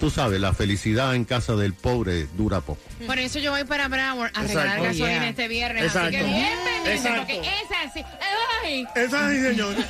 tú 0.00 0.10
sabes, 0.10 0.40
la 0.40 0.52
felicidad 0.54 1.14
en 1.14 1.24
casa 1.24 1.54
del 1.56 1.74
pobre 1.74 2.26
dura 2.36 2.60
poco. 2.60 2.80
Por 3.06 3.18
eso 3.18 3.38
yo 3.38 3.50
voy 3.52 3.64
para 3.64 3.88
Broward 3.88 4.30
a 4.34 4.42
regalar 4.42 4.78
Exacto. 4.78 4.84
gasolina 4.84 5.18
yeah. 5.20 5.28
este 5.28 5.48
viernes. 5.48 5.96
Así 5.96 6.10
que 6.10 6.18
Exacto. 6.18 6.34
bien 6.34 6.58
pendiente, 6.64 6.94
Exacto. 6.94 7.18
porque 7.18 7.40
es 7.40 7.90
así. 7.90 8.04
Ay, 8.64 8.86
Esa 8.94 9.30
sí, 9.30 9.42
señor. 9.42 9.74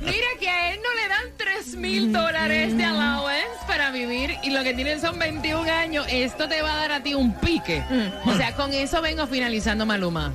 Mira 0.00 0.26
que 0.38 0.48
a 0.48 0.72
él 0.72 0.80
no 0.82 0.94
le 1.00 1.08
dan 1.08 1.24
3 1.36 1.76
mil 1.76 2.12
dólares 2.12 2.76
de 2.76 2.84
allowance 2.84 3.46
para 3.66 3.90
vivir 3.90 4.36
y 4.42 4.50
lo 4.50 4.62
que 4.62 4.74
tienen 4.74 5.00
son 5.00 5.18
21 5.18 5.70
años. 5.70 6.06
Esto 6.10 6.48
te 6.48 6.62
va 6.62 6.72
a 6.74 6.76
dar 6.76 6.92
a 6.92 7.02
ti 7.02 7.14
un 7.14 7.34
pique. 7.38 7.82
O 8.24 8.34
sea, 8.36 8.54
con 8.54 8.72
eso 8.72 9.00
vengo 9.02 9.26
finalizando 9.26 9.86
Maluma. 9.86 10.32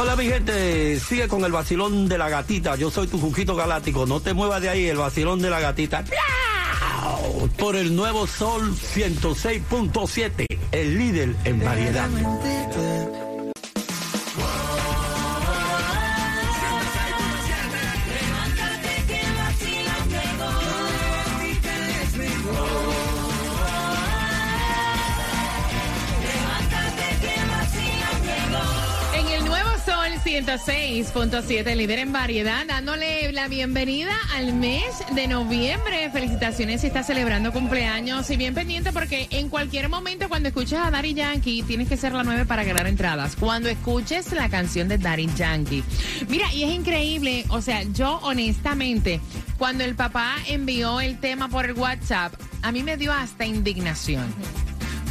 Hola 0.00 0.16
mi 0.16 0.24
gente, 0.24 0.98
sigue 0.98 1.28
con 1.28 1.44
el 1.44 1.52
vacilón 1.52 2.08
de 2.08 2.16
la 2.16 2.30
gatita. 2.30 2.74
Yo 2.74 2.90
soy 2.90 3.06
tu 3.06 3.20
Juquito 3.20 3.54
Galáctico. 3.54 4.06
No 4.06 4.20
te 4.20 4.32
muevas 4.32 4.62
de 4.62 4.70
ahí, 4.70 4.86
el 4.86 4.96
vacilón 4.96 5.42
de 5.42 5.50
la 5.50 5.60
gatita. 5.60 6.04
Por 7.58 7.76
el 7.76 7.94
nuevo 7.94 8.26
Sol 8.26 8.74
106.7, 8.74 10.46
el 10.72 10.96
líder 10.96 11.36
en 11.44 11.62
variedad. 11.62 12.08
106.7, 30.30 31.74
líder 31.74 31.98
en 31.98 32.12
variedad, 32.12 32.64
dándole 32.64 33.32
la 33.32 33.48
bienvenida 33.48 34.12
al 34.32 34.52
mes 34.52 34.84
de 35.12 35.26
noviembre. 35.26 36.08
Felicitaciones 36.12 36.82
si 36.82 36.86
estás 36.86 37.08
celebrando 37.08 37.52
cumpleaños 37.52 38.30
y 38.30 38.36
bien 38.36 38.54
pendiente 38.54 38.92
porque 38.92 39.26
en 39.30 39.48
cualquier 39.48 39.88
momento 39.88 40.28
cuando 40.28 40.48
escuches 40.48 40.78
a 40.78 40.92
Daddy 40.92 41.14
Yankee 41.14 41.64
tienes 41.64 41.88
que 41.88 41.96
ser 41.96 42.12
la 42.12 42.22
9 42.22 42.44
para 42.46 42.62
ganar 42.62 42.86
entradas. 42.86 43.34
Cuando 43.34 43.68
escuches 43.68 44.32
la 44.32 44.48
canción 44.48 44.86
de 44.86 44.98
Daddy 44.98 45.28
Yankee. 45.34 45.82
Mira, 46.28 46.46
y 46.54 46.62
es 46.62 46.70
increíble, 46.70 47.44
o 47.48 47.60
sea, 47.60 47.82
yo 47.82 48.20
honestamente, 48.22 49.20
cuando 49.58 49.82
el 49.82 49.96
papá 49.96 50.36
envió 50.46 51.00
el 51.00 51.18
tema 51.18 51.48
por 51.48 51.66
el 51.66 51.72
WhatsApp, 51.72 52.32
a 52.62 52.70
mí 52.70 52.84
me 52.84 52.96
dio 52.96 53.12
hasta 53.12 53.46
indignación. 53.46 54.32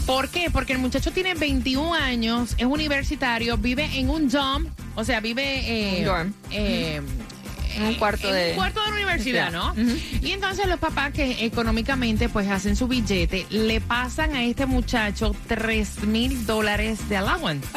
¿Por 0.09 0.29
qué? 0.29 0.49
Porque 0.51 0.73
el 0.73 0.79
muchacho 0.79 1.11
tiene 1.11 1.35
21 1.35 1.93
años, 1.93 2.55
es 2.57 2.65
universitario, 2.65 3.57
vive 3.57 3.87
en 3.99 4.09
un 4.09 4.27
dorm, 4.27 4.67
o 4.95 5.03
sea, 5.03 5.19
vive 5.19 5.43
eh, 5.67 5.99
Un 5.99 6.05
dorm. 6.05 6.33
eh, 6.49 6.99
En 7.75 7.83
un 7.83 7.93
cuarto 7.93 8.27
en 8.27 8.33
de- 8.33 8.49
un 8.49 8.55
cuarto 8.55 8.81
de 8.81 8.87
la 8.87 8.93
universidad, 8.95 9.51
¿no? 9.51 9.75
Y 10.23 10.31
entonces 10.31 10.65
los 10.65 10.79
papás 10.79 11.13
que 11.13 11.45
económicamente 11.45 12.27
pues 12.27 12.47
hacen 12.49 12.75
su 12.75 12.87
billete, 12.87 13.45
le 13.51 13.79
pasan 13.81 14.33
a 14.33 14.43
este 14.43 14.65
muchacho 14.65 15.35
3 15.47 16.03
mil 16.05 16.47
dólares 16.47 17.07
de 17.07 17.17
allowance. 17.17 17.67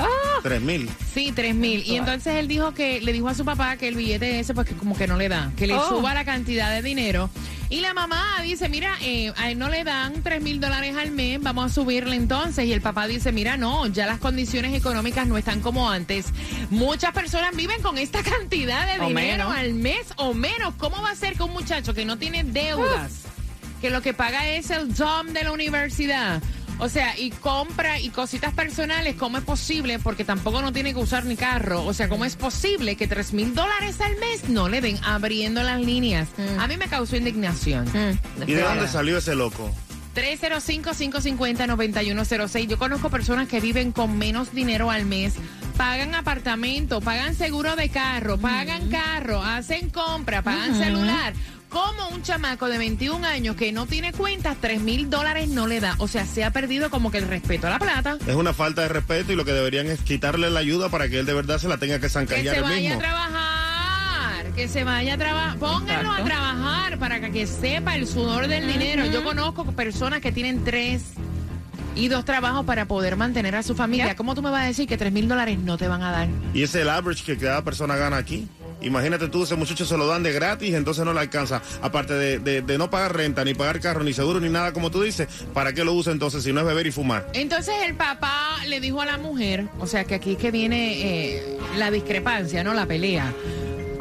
Tres 0.43 0.63
mil. 0.63 0.89
Sí, 1.15 1.33
3 1.37 1.55
mil. 1.55 1.85
Y 1.87 1.97
entonces 1.97 2.37
él 2.37 2.49
dijo 2.49 2.73
que 2.73 3.03
le 3.03 3.13
dijo 3.13 3.29
a 3.29 3.35
su 3.35 3.45
papá 3.45 3.77
que 3.77 3.89
el 3.89 3.95
billete 3.95 4.41
ese, 4.41 4.55
pues 4.55 4.67
que 4.67 4.75
como 4.75 4.97
que 4.97 5.07
no 5.07 5.19
le 5.19 5.29
da, 5.29 5.53
que 5.57 5.67
le 5.67 5.75
Oh. 5.75 5.87
suba 5.91 6.15
la 6.15 6.25
cantidad 6.25 6.71
de 6.73 6.81
dinero. 6.81 7.29
Y 7.73 7.81
la 7.81 7.95
mamá 7.95 8.23
dice, 8.43 8.69
mira, 8.69 8.99
eh, 9.01 9.33
a 9.35 9.51
él 9.51 9.59
no 9.59 9.71
le 9.71 9.83
dan 9.83 10.23
3 10.23 10.43
mil 10.43 10.61
dólares 10.61 10.95
al 10.95 11.11
mes, 11.11 11.41
vamos 11.41 11.65
a 11.65 11.75
subirle 11.75 12.17
entonces. 12.17 12.67
Y 12.67 12.73
el 12.75 12.83
papá 12.83 13.07
dice, 13.07 13.33
mira, 13.33 13.57
no, 13.57 13.87
ya 13.87 14.05
las 14.07 14.19
condiciones 14.19 14.75
económicas 14.75 15.27
no 15.27 15.39
están 15.39 15.61
como 15.61 15.89
antes. 15.89 16.27
Muchas 16.69 17.15
personas 17.15 17.57
viven 17.57 17.81
con 17.81 17.97
esta 17.97 18.23
cantidad 18.23 18.87
de 18.87 19.03
O 19.03 19.09
dinero 19.09 19.49
menos. 19.49 19.57
al 19.57 19.73
mes 19.73 20.13
o 20.17 20.35
menos. 20.35 20.75
¿Cómo 20.75 21.01
va 21.01 21.13
a 21.13 21.17
ser 21.17 21.35
que 21.35 21.45
un 21.45 21.53
muchacho 21.55 21.95
que 21.95 22.05
no 22.05 22.19
tiene 22.19 22.45
deudas, 22.45 23.23
que 23.81 23.89
lo 23.89 24.03
que 24.03 24.13
paga 24.13 24.47
es 24.49 24.69
el 24.69 24.93
DOM 24.95 25.29
de 25.29 25.45
la 25.45 25.53
universidad? 25.53 26.43
O 26.83 26.89
sea, 26.89 27.17
y 27.17 27.31
compra 27.31 28.01
y 28.01 28.09
cositas 28.09 28.53
personales, 28.55 29.15
¿cómo 29.15 29.39
es 29.39 29.45
posible? 29.45 30.01
Porque 30.01 30.25
tampoco 30.25 30.61
no 30.61 30.73
tiene 30.73 30.93
que 30.93 30.99
usar 30.99 31.25
ni 31.25 31.37
carro. 31.37 31.85
O 31.85 31.95
sea, 31.95 32.09
¿cómo 32.09 32.25
es 32.25 32.35
posible 32.35 32.97
que 32.97 33.07
3 33.07 33.35
mil 33.35 33.55
dólares 33.55 34.01
al 34.01 34.17
mes 34.17 34.49
no 34.49 34.69
le 34.69 34.81
den 34.81 34.99
abriendo 35.05 35.63
las 35.63 35.81
líneas? 35.81 36.31
A 36.59 36.67
mí 36.67 36.77
me 36.77 36.89
causó 36.89 37.17
indignación. 37.17 37.85
Mm, 37.85 38.19
¿Y 38.49 38.55
de 38.55 38.63
dónde 38.63 38.89
salió 38.89 39.19
ese 39.19 39.37
loco? 39.37 39.71
305-550-9106. 40.17 42.67
Yo 42.67 42.79
conozco 42.79 43.11
personas 43.11 43.47
que 43.47 43.61
viven 43.61 43.93
con 43.93 44.19
menos 44.19 44.53
dinero 44.53 44.91
al 44.91 45.07
mes, 45.07 45.35
pagan 45.77 46.17
apartamento, 46.17 47.01
pagan 47.01 47.37
seguro 47.37 47.77
de 47.77 47.91
carro, 47.91 48.39
pagan 48.39 48.91
carro, 48.91 49.41
hacen 49.41 49.89
compra, 49.89 50.43
pagan 50.43 50.77
celular. 50.77 51.33
Como 51.73 52.09
un 52.11 52.23
chamaco 52.23 52.69
de 52.69 52.77
21 52.79 53.27
años 53.27 53.57
que 53.57 53.73
no 53.73 53.87
tiene 53.87 54.13
cuentas, 54.13 54.57
3 54.61 54.83
mil 54.83 55.09
dólares 55.09 55.49
no 55.49 55.67
le 55.67 55.81
da. 55.81 55.95
O 55.99 56.07
sea, 56.07 56.27
se 56.27 56.45
ha 56.45 56.51
perdido 56.51 56.91
como 56.91 57.11
que 57.11 57.19
el 57.19 57.27
respeto 57.27 57.67
a 57.67 57.71
la 57.71 57.79
plata. 57.79 58.19
Es 58.27 58.35
una 58.35 58.53
falta 58.53 58.83
de 58.83 58.89
respeto 58.89 59.33
y 59.33 59.37
lo 59.37 59.45
que 59.47 59.53
deberían 59.53 59.87
es 59.87 60.01
quitarle 60.01 60.51
la 60.51 60.61
ayuda 60.61 60.91
para 60.91 61.09
que 61.09 61.19
él 61.21 61.27
de 61.27 61.33
verdad 61.35 61.59
se 61.59 61.69
la 61.69 61.79
tenga 61.79 61.97
que 61.97 62.03
Que 62.03 62.09
zancallar 62.11 62.55
se 62.55 62.59
él 62.59 62.63
vaya 62.63 62.77
mismo. 62.77 62.97
a 62.97 62.99
trabajar, 62.99 64.47
que 64.55 64.69
se 64.69 64.85
vaya 64.85 65.15
a 65.15 65.19
trabajar, 65.19 65.59
pónganlo 65.59 66.13
a 66.13 66.25
trabajar 66.25 66.99
para 66.99 67.21
que, 67.21 67.31
que 67.33 67.47
sepa 67.47 67.97
el 67.97 68.07
sudor 68.07 68.49
del 68.49 68.71
dinero. 68.71 69.07
Yo 69.07 69.25
conozco 69.25 69.65
personas 69.73 70.21
que 70.21 70.31
tienen 70.31 70.65
tres 70.65 71.03
y 71.95 72.09
dos 72.09 72.25
trabajos 72.27 72.65
para 72.67 72.85
poder 72.87 73.17
mantener 73.17 73.57
a 73.57 73.63
su 73.63 73.75
familia. 73.75 74.15
¿Cómo 74.15 74.35
tú 74.35 74.43
me 74.43 74.51
vas 74.51 74.63
a 74.65 74.67
decir 74.67 74.87
que 74.87 74.99
tres 74.99 75.13
mil 75.13 75.27
dólares 75.27 75.59
no 75.59 75.79
te 75.79 75.89
van 75.89 76.03
a 76.03 76.11
dar? 76.11 76.29
Y 76.53 76.63
ese 76.63 76.79
es 76.81 76.83
el 76.83 76.91
average 76.91 77.25
que 77.25 77.39
cada 77.39 77.63
persona 77.65 77.97
gana 77.97 78.19
aquí. 78.19 78.47
Imagínate 78.83 79.29
tú, 79.29 79.45
ese 79.45 79.55
muchacho 79.57 79.85
se 79.87 79.97
lo 79.97 80.07
dan 80.07 80.23
de 80.23 80.33
gratis, 80.33 80.75
entonces 80.75 81.05
no 81.05 81.13
le 81.13 81.21
alcanza. 81.21 81.63
Aparte 81.83 82.15
de, 82.15 82.39
de- 82.39 82.63
de 82.63 82.79
no 82.79 82.91
pagar 82.91 83.17
renta, 83.17 83.45
ni 83.45 83.55
pagar 83.55 83.81
carro, 83.81 84.03
ni 84.05 84.13
seguro, 84.13 84.41
ni 84.41 84.49
nada, 84.49 84.73
como 84.73 84.91
tú 84.91 85.03
dices, 85.03 85.29
¿para 85.55 85.73
qué 85.73 85.85
lo 85.85 85.93
usa 85.93 86.13
entonces 86.13 86.43
si 86.43 86.53
no 86.53 86.61
es 86.61 86.67
beber 86.67 86.87
y 86.87 86.93
fumar? 86.93 87.27
Entonces 87.35 87.75
el 87.87 87.95
papá 87.95 88.57
le 88.67 88.81
dijo 88.81 89.01
a 89.01 89.07
la 89.07 89.19
mujer, 89.19 89.67
o 89.79 89.87
sea 89.87 90.05
que 90.05 90.15
aquí 90.17 90.33
es 90.33 90.39
que 90.39 90.51
viene 90.51 91.35
eh, 91.37 91.59
la 91.79 91.91
discrepancia, 91.91 92.65
¿no? 92.65 92.75
La 92.75 92.87
pelea. 92.87 93.33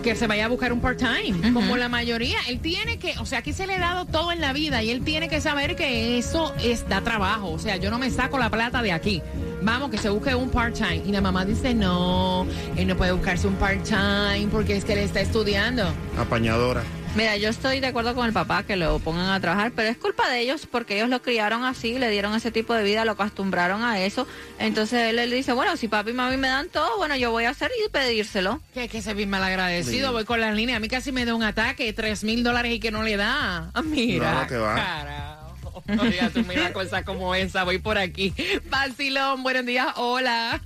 Que 0.03 0.15
se 0.15 0.25
vaya 0.25 0.45
a 0.45 0.47
buscar 0.47 0.73
un 0.73 0.81
part-time, 0.81 1.53
como 1.53 1.77
la 1.77 1.87
mayoría. 1.87 2.37
Él 2.47 2.59
tiene 2.59 2.97
que, 2.97 3.13
o 3.19 3.25
sea, 3.27 3.37
aquí 3.39 3.53
se 3.53 3.67
le 3.67 3.75
ha 3.75 3.79
dado 3.79 4.05
todo 4.07 4.31
en 4.31 4.41
la 4.41 4.51
vida 4.51 4.81
y 4.81 4.89
él 4.89 5.03
tiene 5.03 5.29
que 5.29 5.39
saber 5.41 5.75
que 5.75 6.17
eso 6.17 6.55
es 6.63 6.89
da 6.89 7.01
trabajo. 7.01 7.51
O 7.51 7.59
sea, 7.59 7.75
yo 7.77 7.91
no 7.91 7.99
me 7.99 8.09
saco 8.09 8.39
la 8.39 8.49
plata 8.49 8.81
de 8.81 8.93
aquí. 8.93 9.21
Vamos, 9.61 9.91
que 9.91 9.97
se 9.97 10.09
busque 10.09 10.33
un 10.33 10.49
part-time. 10.49 11.03
Y 11.05 11.11
la 11.11 11.21
mamá 11.21 11.45
dice, 11.45 11.73
no, 11.73 12.47
él 12.75 12.87
no 12.87 12.97
puede 12.97 13.11
buscarse 13.11 13.47
un 13.47 13.55
part-time 13.55 14.47
porque 14.51 14.77
es 14.77 14.85
que 14.85 14.93
él 14.93 14.99
está 14.99 15.21
estudiando. 15.21 15.83
Apañadora. 16.17 16.83
Mira, 17.13 17.35
yo 17.35 17.49
estoy 17.49 17.81
de 17.81 17.87
acuerdo 17.87 18.15
con 18.15 18.25
el 18.25 18.31
papá 18.31 18.63
que 18.63 18.77
lo 18.77 18.97
pongan 18.99 19.29
a 19.31 19.39
trabajar, 19.41 19.73
pero 19.75 19.89
es 19.89 19.97
culpa 19.97 20.29
de 20.29 20.39
ellos 20.39 20.65
porque 20.65 20.95
ellos 20.95 21.09
lo 21.09 21.21
criaron 21.21 21.65
así, 21.65 21.99
le 21.99 22.09
dieron 22.09 22.33
ese 22.33 22.51
tipo 22.51 22.73
de 22.73 22.83
vida, 22.83 23.03
lo 23.03 23.11
acostumbraron 23.11 23.83
a 23.83 23.99
eso. 23.99 24.25
Entonces 24.59 25.09
él, 25.09 25.17
le 25.17 25.27
dice, 25.27 25.51
bueno, 25.51 25.75
si 25.75 25.89
papi 25.89 26.11
y 26.11 26.13
mami 26.13 26.37
me 26.37 26.47
dan 26.47 26.69
todo, 26.69 26.97
bueno, 26.97 27.17
yo 27.17 27.29
voy 27.31 27.43
a 27.43 27.49
hacer 27.49 27.69
y 27.85 27.89
pedírselo. 27.89 28.61
Que 28.73 28.87
que 28.87 29.01
se 29.01 29.13
bien 29.13 29.29
mal 29.29 29.43
agradecido. 29.43 30.13
Voy 30.13 30.23
con 30.23 30.39
las 30.39 30.55
líneas. 30.55 30.77
A 30.77 30.79
mí 30.79 30.87
casi 30.87 31.11
me 31.11 31.25
da 31.25 31.35
un 31.35 31.43
ataque, 31.43 31.91
tres 31.91 32.23
mil 32.23 32.45
dólares 32.45 32.73
y 32.73 32.79
que 32.79 32.91
no 32.91 33.03
le 33.03 33.17
da. 33.17 33.71
Ah, 33.73 33.81
Mira. 33.81 34.43
No, 34.43 34.47
que 34.47 34.57
va. 34.57 34.75
Carajo. 34.75 35.20
No 35.87 36.03
digas 36.03 36.31
tú, 36.33 36.43
mira 36.45 36.71
cosa 36.73 37.03
como 37.03 37.33
esa. 37.35 37.63
Voy 37.63 37.79
por 37.79 37.97
aquí. 37.97 38.33
Vacilón, 38.69 39.43
buenos 39.43 39.65
días. 39.65 39.87
Hola. 39.95 40.61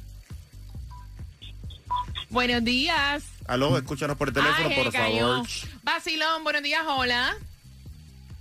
Buenos 2.30 2.64
días. 2.64 3.24
Aló, 3.48 3.78
escúchanos 3.78 4.18
por 4.18 4.30
el 4.30 4.34
teléfono, 4.34 4.70
Ay, 4.70 4.84
por 4.84 4.92
cayó. 4.92 5.28
favor. 5.44 5.48
Vacilón, 5.84 6.44
buenos 6.44 6.64
días. 6.64 6.82
Hola. 6.88 7.36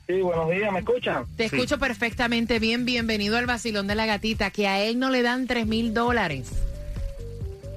Sí, 0.06 0.14
buenos 0.20 0.50
días, 0.50 0.70
¿me 0.72 0.80
escuchan? 0.80 1.24
Te 1.36 1.48
Sí. 1.48 1.56
escucho 1.56 1.78
perfectamente 1.78 2.58
bien. 2.58 2.84
Bienvenido 2.84 3.38
al 3.38 3.46
vacilón 3.46 3.86
de 3.86 3.94
la 3.94 4.06
gatita. 4.06 4.50
Que 4.50 4.68
a 4.68 4.80
él 4.82 4.98
no 4.98 5.10
le 5.10 5.22
dan 5.22 5.46
tres 5.46 5.66
mil 5.66 5.94
dólares. 5.94 6.50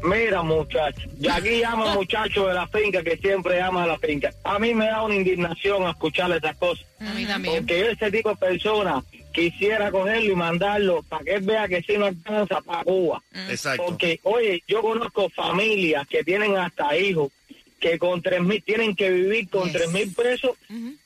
Mira, 0.03 0.41
muchacho, 0.43 1.07
y 1.19 1.27
aquí 1.27 1.59
llama 1.59 1.93
muchacho 1.95 2.47
de 2.47 2.53
la 2.53 2.67
finca 2.67 3.03
que 3.03 3.17
siempre 3.17 3.57
llama 3.57 3.83
a 3.83 3.87
la 3.87 3.97
finca. 3.97 4.31
A 4.43 4.59
mí 4.59 4.73
me 4.73 4.85
da 4.85 5.03
una 5.03 5.15
indignación 5.15 5.83
escuchar 5.83 6.31
esas 6.31 6.55
cosas. 6.57 6.85
A 6.99 7.13
mí 7.13 7.25
también. 7.25 7.57
Porque 7.57 7.91
ese 7.91 8.11
tipo 8.11 8.29
de 8.29 8.35
persona 8.35 9.03
quisiera 9.31 9.91
cogerlo 9.91 10.31
y 10.31 10.35
mandarlo 10.35 11.03
para 11.03 11.23
que 11.23 11.35
él 11.35 11.41
vea 11.41 11.67
que 11.67 11.81
sí 11.83 11.97
no 11.97 12.05
alcanza 12.05 12.61
para 12.61 12.83
Cuba. 12.83 13.21
Exacto. 13.49 13.85
Porque, 13.85 14.19
oye, 14.23 14.63
yo 14.67 14.81
conozco 14.81 15.29
familias 15.29 16.07
que 16.07 16.23
tienen 16.23 16.55
hasta 16.57 16.97
hijos 16.97 17.31
que 17.79 17.99
con 17.99 18.21
tres 18.21 18.41
mil 18.41 18.63
tienen 18.63 18.95
que 18.95 19.11
vivir 19.11 19.49
con 19.49 19.65
Yes. 19.65 19.73
tres 19.73 19.91
mil 19.91 20.13
pesos 20.13 20.51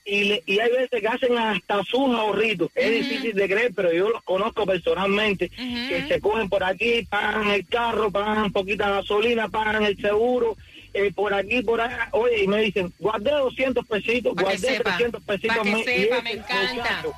y, 0.06 0.24
le- 0.24 0.44
y 0.46 0.60
hay 0.60 0.72
veces 0.72 1.02
que 1.02 1.08
hacen 1.08 1.38
hasta 1.38 1.84
sus 1.84 2.16
ahorritos. 2.16 2.70
Es 2.76 2.92
difícil 2.92 3.34
de 3.34 3.48
creer, 3.50 3.72
pero 3.76 3.92
yo 3.92 4.10
los 4.10 4.24
conozco 4.24 4.66
personalmente 4.66 5.50
que 5.50 6.06
se 6.08 6.22
cogen 6.22 6.50
por 6.50 6.64
aquí, 6.64 7.06
pagan 7.10 7.50
el 7.50 7.66
carro, 7.68 8.12
pagan 8.12 8.52
poquita 8.52 8.90
gasolina, 8.90 9.50
pagan 9.50 9.84
el 9.84 9.98
seguro. 9.98 10.56
eh, 10.94 11.10
por 11.16 11.34
aquí, 11.34 11.62
por 11.62 11.80
allá, 11.80 12.10
oye, 12.12 12.44
y 12.44 12.48
me 12.50 12.60
dicen, 12.64 12.92
guardé 13.00 13.32
200 13.32 13.88
pesitos, 13.88 14.36
guardé 14.36 14.58
sepa, 14.58 14.84
300 14.98 15.24
pesitos. 15.24 15.56
pa' 15.58 15.64
que 15.64 15.72
me- 15.72 15.80
y 15.80 15.84
sepa, 15.86 16.16
ese 16.18 16.22
me 16.24 16.32
encanta. 16.34 16.74
muchacho, 16.74 17.14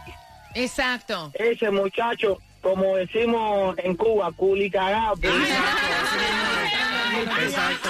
Exacto. 0.53 1.31
ese 1.33 1.71
muchacho, 1.71 2.37
como 2.61 2.95
decimos 2.97 3.75
en 3.79 3.95
Cuba, 3.95 4.31
culicagado. 4.31 5.15
Exacto. 5.15 5.41
Exacto. 7.41 7.89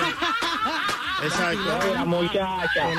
La 1.93 2.05
muchacha. 2.05 2.89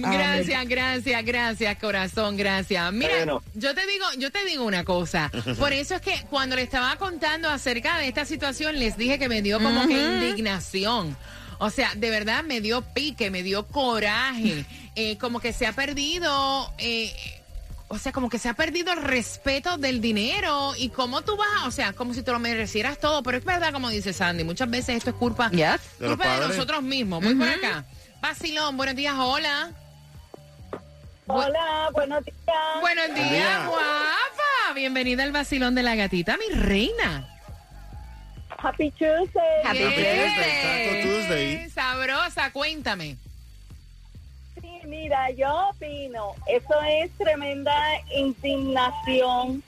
Gracias, 0.00 0.68
gracias, 0.68 1.24
gracias, 1.24 1.78
corazón, 1.78 2.36
gracias. 2.36 2.92
Mira, 2.92 3.16
Bueno. 3.16 3.42
yo 3.54 3.74
te 3.74 3.86
digo, 3.86 4.04
yo 4.18 4.30
te 4.30 4.44
digo 4.44 4.64
una 4.64 4.84
cosa. 4.84 5.30
Por 5.58 5.72
eso 5.72 5.94
es 5.96 6.00
que 6.00 6.24
cuando 6.30 6.56
le 6.56 6.62
estaba 6.62 6.96
contando 6.96 7.48
acerca 7.50 7.98
de 7.98 8.08
esta 8.08 8.24
situación, 8.24 8.78
les 8.78 8.96
dije 8.96 9.18
que 9.18 9.28
me 9.28 9.42
dio 9.42 9.58
como 9.60 9.86
que 9.86 9.94
indignación. 9.94 11.16
O 11.58 11.70
sea, 11.70 11.92
de 11.96 12.10
verdad 12.10 12.42
me 12.44 12.60
dio 12.60 12.82
pique, 12.82 13.30
me 13.30 13.42
dio 13.42 13.66
coraje. 13.66 14.64
Eh, 14.94 15.16
como 15.16 15.40
que 15.40 15.54
se 15.54 15.66
ha 15.66 15.72
perdido. 15.72 16.70
eh, 16.76 17.10
o 17.94 17.98
sea, 17.98 18.10
como 18.10 18.30
que 18.30 18.38
se 18.38 18.48
ha 18.48 18.54
perdido 18.54 18.90
el 18.92 19.02
respeto 19.02 19.76
del 19.76 20.00
dinero 20.00 20.72
y 20.78 20.88
cómo 20.88 21.20
tú 21.20 21.36
vas, 21.36 21.48
a- 21.62 21.66
o 21.66 21.70
sea, 21.70 21.92
como 21.92 22.14
si 22.14 22.22
te 22.22 22.30
lo 22.32 22.38
merecieras 22.38 22.98
todo, 22.98 23.22
pero 23.22 23.36
es 23.36 23.44
verdad 23.44 23.70
como 23.70 23.90
dice 23.90 24.14
Sandy, 24.14 24.44
muchas 24.44 24.70
veces 24.70 24.96
esto 24.96 25.10
es 25.10 25.16
culpa, 25.16 25.50
Yes. 25.50 25.78
Culpa 25.98 26.38
de 26.40 26.48
nosotros 26.48 26.82
mismos. 26.82 27.22
Voy 27.22 27.34
por 27.34 27.48
acá. 27.48 27.84
Vacilón, 28.22 28.78
buenos 28.78 28.96
días, 28.96 29.14
hola. 29.18 29.72
Hola, 31.26 31.90
buenos 31.92 32.24
días. 32.24 32.36
Buenos 32.80 33.14
días, 33.14 33.30
día. 33.30 33.64
guapa. 33.66 34.74
Bienvenida 34.74 35.22
al 35.22 35.32
vacilón 35.32 35.74
de 35.74 35.82
la 35.82 35.94
gatita, 35.94 36.36
mi 36.38 36.54
reina. 36.54 37.28
Happy 38.58 38.90
Tuesday. 38.92 39.62
Happy 39.64 41.02
Tuesday. 41.02 41.68
Sabrosa, 41.70 42.50
cuéntame. 42.52 43.16
Mira, 44.92 45.30
yo 45.30 45.70
opino, 45.70 46.34
eso 46.46 46.74
es 46.86 47.10
tremenda 47.16 47.74
indignación, 48.14 49.62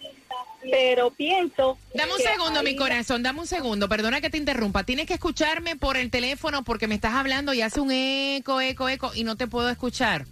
pero 0.70 1.10
pienso... 1.12 1.78
Dame 1.94 2.12
un 2.12 2.18
segundo, 2.18 2.62
mi 2.62 2.76
corazón, 2.76 3.22
dame 3.22 3.40
un 3.40 3.46
segundo. 3.46 3.88
Perdona 3.88 4.20
que 4.20 4.28
te 4.28 4.36
interrumpa. 4.36 4.84
Tienes 4.84 5.06
que 5.06 5.14
escucharme 5.14 5.76
por 5.76 5.96
el 5.96 6.10
teléfono 6.10 6.62
porque 6.62 6.88
me 6.88 6.94
estás 6.96 7.14
hablando 7.14 7.54
y 7.54 7.62
hace 7.62 7.80
un 7.80 7.90
eco, 7.90 8.60
eco, 8.60 8.90
eco 8.90 9.12
y 9.14 9.24
no 9.24 9.36
te 9.36 9.46
puedo 9.46 9.70
escuchar. 9.70 10.26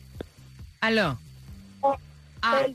Aló. 0.83 1.19
Oh, 1.81 1.97
Ah, 2.43 2.67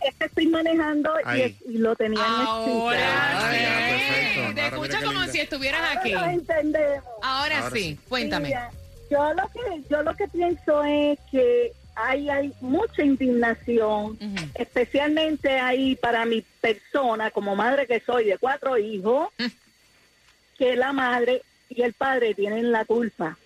Es 0.00 0.14
que 0.16 0.24
estoy 0.24 0.46
manejando 0.48 1.12
y, 1.36 1.78
lo 1.78 1.94
tenía 1.94 2.18
en 2.24 2.26
ahora 2.26 2.98
Ah, 3.38 3.52
sí. 3.52 3.60
ya, 3.60 3.76
perfecto. 3.90 4.54
Te 4.54 4.60
Ahora 4.62 4.98
como 5.04 5.18
linda. 5.20 5.32
si 5.32 5.40
estuvieras 5.40 5.80
Ahora 5.82 6.00
aquí. 6.00 6.10
lo 6.10 6.24
entendemos. 6.24 7.04
Ahora 7.22 7.58
Ahora 7.58 7.70
sí, 7.76 7.82
sí. 7.82 8.00
cuéntame. 8.08 8.48
Mira, 8.48 8.70
yo 9.10 9.34
lo 9.34 9.48
que 9.48 9.82
yo 9.88 10.02
lo 10.02 10.14
que 10.14 10.28
pienso 10.28 10.84
es 10.84 11.18
que 11.30 11.72
hay, 11.96 12.28
hay 12.28 12.52
mucha 12.60 13.02
indignación, 13.04 14.18
especialmente 14.54 15.58
ahí 15.60 15.94
para 15.94 16.26
mi 16.26 16.42
persona, 16.60 17.30
como 17.30 17.54
madre 17.54 17.86
que 17.86 18.00
soy 18.00 18.24
de 18.24 18.38
cuatro 18.38 18.76
hijos, 18.78 19.28
que 20.58 20.76
la 20.76 20.92
madre 20.92 21.42
y 21.68 21.82
el 21.82 21.92
padre 21.92 22.34
tienen 22.34 22.72
la 22.72 22.84
culpa. 22.84 23.38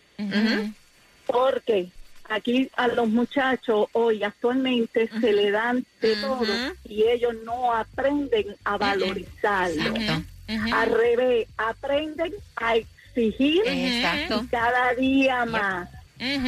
Porque 1.26 1.88
aquí 2.28 2.70
a 2.76 2.88
los 2.88 3.08
muchachos 3.08 3.88
hoy 3.92 4.22
actualmente 4.22 5.10
se 5.20 5.32
le 5.32 5.50
dan 5.50 5.84
de 6.00 6.16
todo 6.16 6.46
y 6.84 7.02
ellos 7.02 7.34
no 7.44 7.74
aprenden 7.74 8.56
a 8.64 8.78
valorizarlo. 8.78 9.92
Ujú. 9.92 10.24
Ujú. 10.48 10.74
Al 10.74 10.90
revés, 10.90 11.46
aprenden 11.58 12.32
a 12.56 12.76
exigir 13.18 13.62
Exacto. 13.66 14.42
y 14.44 14.46
cada 14.48 14.94
día 14.94 15.44
más. 15.44 15.88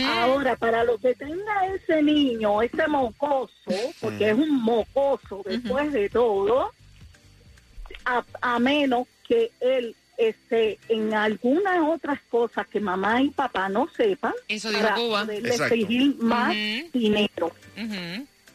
Ahora, 0.04 0.56
para 0.56 0.82
lo 0.84 0.98
que 0.98 1.14
tenga 1.14 1.66
ese 1.74 2.02
niño, 2.02 2.60
ese 2.62 2.86
mocoso, 2.88 3.52
porque 4.00 4.30
es 4.30 4.34
un 4.34 4.62
mocoso 4.62 5.42
después 5.44 5.92
de 5.92 6.08
todo, 6.08 6.72
a, 8.04 8.24
a 8.40 8.58
menos 8.58 9.06
que 9.28 9.50
él 9.60 9.94
esté 10.16 10.78
en 10.88 11.14
algunas 11.14 11.78
otras 11.88 12.18
cosas 12.30 12.66
que 12.66 12.80
mamá 12.80 13.22
y 13.22 13.30
papá 13.30 13.68
no 13.68 13.88
sepan, 13.96 14.34
Eso 14.48 14.70
para 14.72 14.94
Cuba. 14.94 15.20
poderle 15.22 15.48
Exacto. 15.50 15.74
exigir 15.74 16.16
más 16.18 16.52
dinero. 16.92 17.52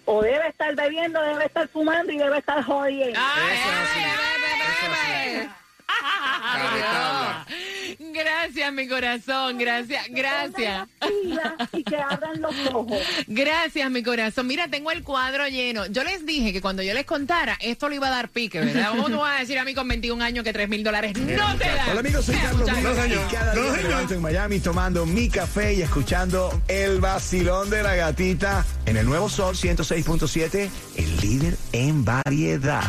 O 0.08 0.22
debe 0.22 0.50
estar 0.50 0.76
bebiendo, 0.76 1.20
debe 1.22 1.46
estar 1.46 1.68
fumando 1.70 2.12
y 2.12 2.18
debe 2.18 2.38
estar 2.40 2.62
jodiendo. 2.64 3.18
Ay, 3.20 3.54
Eso 3.54 3.70
es 3.70 3.90
así. 3.90 4.00
ay, 4.00 5.38
ay, 5.40 5.50
Gracias, 8.00 8.74
mi 8.74 8.88
corazón. 8.88 9.58
Gracias, 9.58 10.06
gracias. 10.10 10.88
Y 11.74 11.84
que 11.84 11.98
abran 11.98 12.42
los 12.42 12.56
ojos. 12.74 13.00
Gracias, 13.28 13.92
mi 13.92 14.04
corazón. 14.04 14.48
Mira, 14.48 14.68
tengo 14.68 14.92
el 14.92 15.04
cuadro 15.04 15.48
lleno. 15.48 15.86
Yo 15.88 16.04
les 16.04 16.26
dije 16.26 16.54
que 16.54 16.62
cuando 16.62 16.82
yo 16.82 16.94
les 16.94 17.06
contara, 17.06 17.58
esto 17.60 17.90
le 17.90 17.96
iba 17.96 18.08
a 18.08 18.12
dar 18.12 18.30
pique, 18.30 18.60
¿verdad? 18.60 18.92
¿Cómo 18.92 19.10
tú 19.10 19.18
vas 19.18 19.38
a 19.38 19.40
decir 19.42 19.60
a 19.60 19.66
mí 19.66 19.74
con 19.74 19.88
21 19.88 20.24
años 20.24 20.44
que 20.44 20.54
3 20.54 20.70
mil 20.70 20.84
dólares 20.84 21.18
no 21.18 21.58
te 21.58 21.66
da? 21.66 21.88
Hola 21.92 22.00
amigos, 22.00 22.26
soy 22.26 22.36
Carlos. 22.36 22.70
Vives 22.70 23.08
y 23.08 23.34
cada 23.34 23.54
día 23.54 23.72
me 23.72 23.84
levanto 23.84 24.14
en 24.14 24.22
Miami 24.22 24.60
tomando 24.60 25.06
mi 25.06 25.30
café 25.30 25.74
y 25.74 25.82
escuchando 25.82 26.62
el 26.68 27.00
vacilón 27.00 27.70
de 27.70 27.84
la 27.84 27.96
gatita 27.96 28.66
en 28.86 28.98
el 28.98 29.06
nuevo 29.06 29.30
Sol 29.30 29.56
106.7, 29.56 30.70
el 30.96 31.18
líder 31.22 31.58
en 31.74 32.06
variedad. 32.06 32.84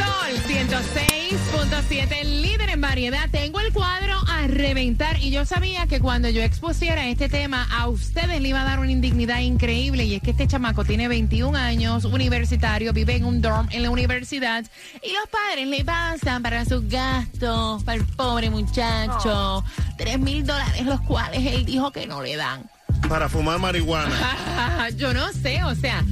Sol 0.00 0.34
106.7, 0.48 2.16
el 2.22 2.40
líder 2.40 2.70
en 2.70 2.80
variedad. 2.80 3.28
Tengo 3.30 3.60
el 3.60 3.70
cuadro 3.70 4.14
a 4.28 4.46
reventar 4.46 5.18
y 5.20 5.30
yo 5.30 5.44
sabía 5.44 5.86
que 5.86 6.00
cuando 6.00 6.30
yo 6.30 6.40
expusiera 6.40 7.06
este 7.08 7.28
tema 7.28 7.68
a 7.70 7.86
ustedes 7.88 8.40
le 8.40 8.48
iba 8.48 8.62
a 8.62 8.64
dar 8.64 8.78
una 8.78 8.90
indignidad 8.90 9.40
increíble 9.40 10.04
y 10.04 10.14
es 10.14 10.22
que 10.22 10.30
este 10.30 10.46
chamaco 10.46 10.84
tiene 10.84 11.06
21 11.08 11.58
años, 11.58 12.06
universitario, 12.06 12.94
vive 12.94 13.16
en 13.16 13.26
un 13.26 13.42
dorm 13.42 13.68
en 13.72 13.82
la 13.82 13.90
universidad 13.90 14.64
y 15.02 15.12
los 15.12 15.28
padres 15.28 15.66
le 15.66 15.84
pasan 15.84 16.42
para 16.42 16.64
sus 16.64 16.88
gastos, 16.88 17.84
para 17.84 17.98
el 17.98 18.06
pobre 18.06 18.48
muchacho, 18.48 19.62
3 19.98 20.18
mil 20.18 20.46
dólares 20.46 20.86
los 20.86 21.02
cuales 21.02 21.44
él 21.44 21.66
dijo 21.66 21.92
que 21.92 22.06
no 22.06 22.22
le 22.22 22.36
dan. 22.36 22.70
Para 23.06 23.28
fumar 23.28 23.58
marihuana. 23.58 24.88
Yo 24.96 25.12
no 25.12 25.30
sé, 25.32 25.62
o 25.64 25.74
sea. 25.74 26.02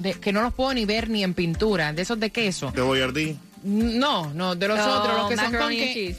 de- 0.00 0.14
que 0.14 0.32
no 0.32 0.42
los 0.42 0.52
puedo 0.52 0.74
ni 0.74 0.84
ver 0.84 1.08
ni 1.08 1.22
en 1.24 1.32
pintura, 1.32 1.92
de 1.94 2.02
esos 2.02 2.20
de 2.20 2.30
queso. 2.30 2.72
De 2.72 2.82
Boyardee. 2.82 3.36
No, 3.62 4.32
no, 4.34 4.54
de 4.54 4.68
los 4.68 4.78
No, 4.78 5.00
otros, 5.00 5.16
los 5.16 5.28
que 5.30 5.36
son 5.36 5.52
con 5.56 5.68
que... 5.70 6.16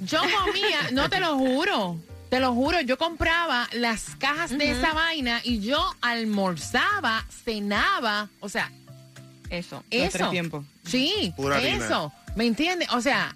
Yo 0.00 0.20
comía, 0.20 0.90
no 0.92 1.08
te 1.10 1.20
lo 1.20 1.36
juro. 1.36 1.96
Te 2.30 2.40
lo 2.40 2.52
juro, 2.52 2.80
yo 2.82 2.98
compraba 2.98 3.68
las 3.72 4.14
cajas 4.18 4.50
de 4.56 4.70
esa 4.72 4.92
vaina 4.92 5.40
y 5.44 5.60
yo 5.60 5.82
almorzaba, 6.02 7.24
cenaba, 7.44 8.28
o 8.40 8.50
sea, 8.50 8.70
Eso. 9.50 9.82
eso. 9.90 10.30
tiempos. 10.30 10.64
Sí, 10.84 11.32
Pura 11.36 11.56
harina. 11.56 11.84
eso. 11.84 12.12
¿Me 12.36 12.46
entiendes? 12.46 12.88
O 12.92 13.00
sea, 13.00 13.34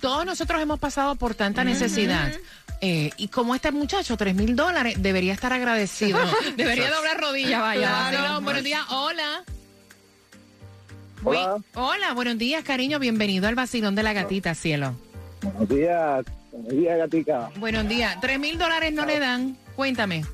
todos 0.00 0.24
nosotros 0.24 0.60
hemos 0.60 0.78
pasado 0.78 1.16
por 1.16 1.34
tanta 1.34 1.64
necesidad. 1.64 2.32
Eh, 2.80 3.10
y 3.16 3.28
como 3.28 3.54
este 3.54 3.72
muchacho, 3.72 4.16
tres 4.16 4.34
mil 4.34 4.54
dólares, 4.54 4.96
debería 5.02 5.32
estar 5.32 5.52
agradecido. 5.52 6.18
debería 6.56 6.90
doblar 6.90 7.20
rodillas, 7.20 7.60
vaya. 7.60 8.08
Claro. 8.10 8.40
Buenos 8.42 8.64
días, 8.64 8.82
hola. 8.90 9.44
Hola, 11.74 12.12
buenos 12.14 12.38
días, 12.38 12.62
cariño. 12.62 12.98
Bienvenido 12.98 13.48
al 13.48 13.54
vacilón 13.54 13.94
de 13.94 14.02
la 14.02 14.12
gatita, 14.12 14.54
cielo. 14.54 14.94
Buenos 15.42 15.68
días, 15.68 16.24
buenos 16.52 16.72
días, 16.72 16.98
gatica. 16.98 17.50
Buenos 17.56 17.88
días. 17.88 18.16
Tres 18.20 18.38
mil 18.38 18.58
dólares 18.58 18.92
no 18.92 19.04
le 19.06 19.18
dan. 19.18 19.56
Cuéntame. 19.74 20.24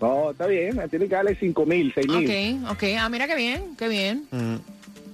No, 0.00 0.30
está 0.30 0.46
bien, 0.46 0.80
tiene 0.88 1.08
que 1.08 1.14
darle 1.14 1.34
cinco 1.34 1.66
mil, 1.66 1.92
seis 1.94 2.06
mil. 2.08 2.64
Ok, 2.64 2.72
ok. 2.72 2.84
Ah, 2.98 3.08
mira 3.08 3.26
qué 3.26 3.34
bien, 3.34 3.76
qué 3.76 3.88
bien. 3.88 4.26
Mm. 4.30 4.56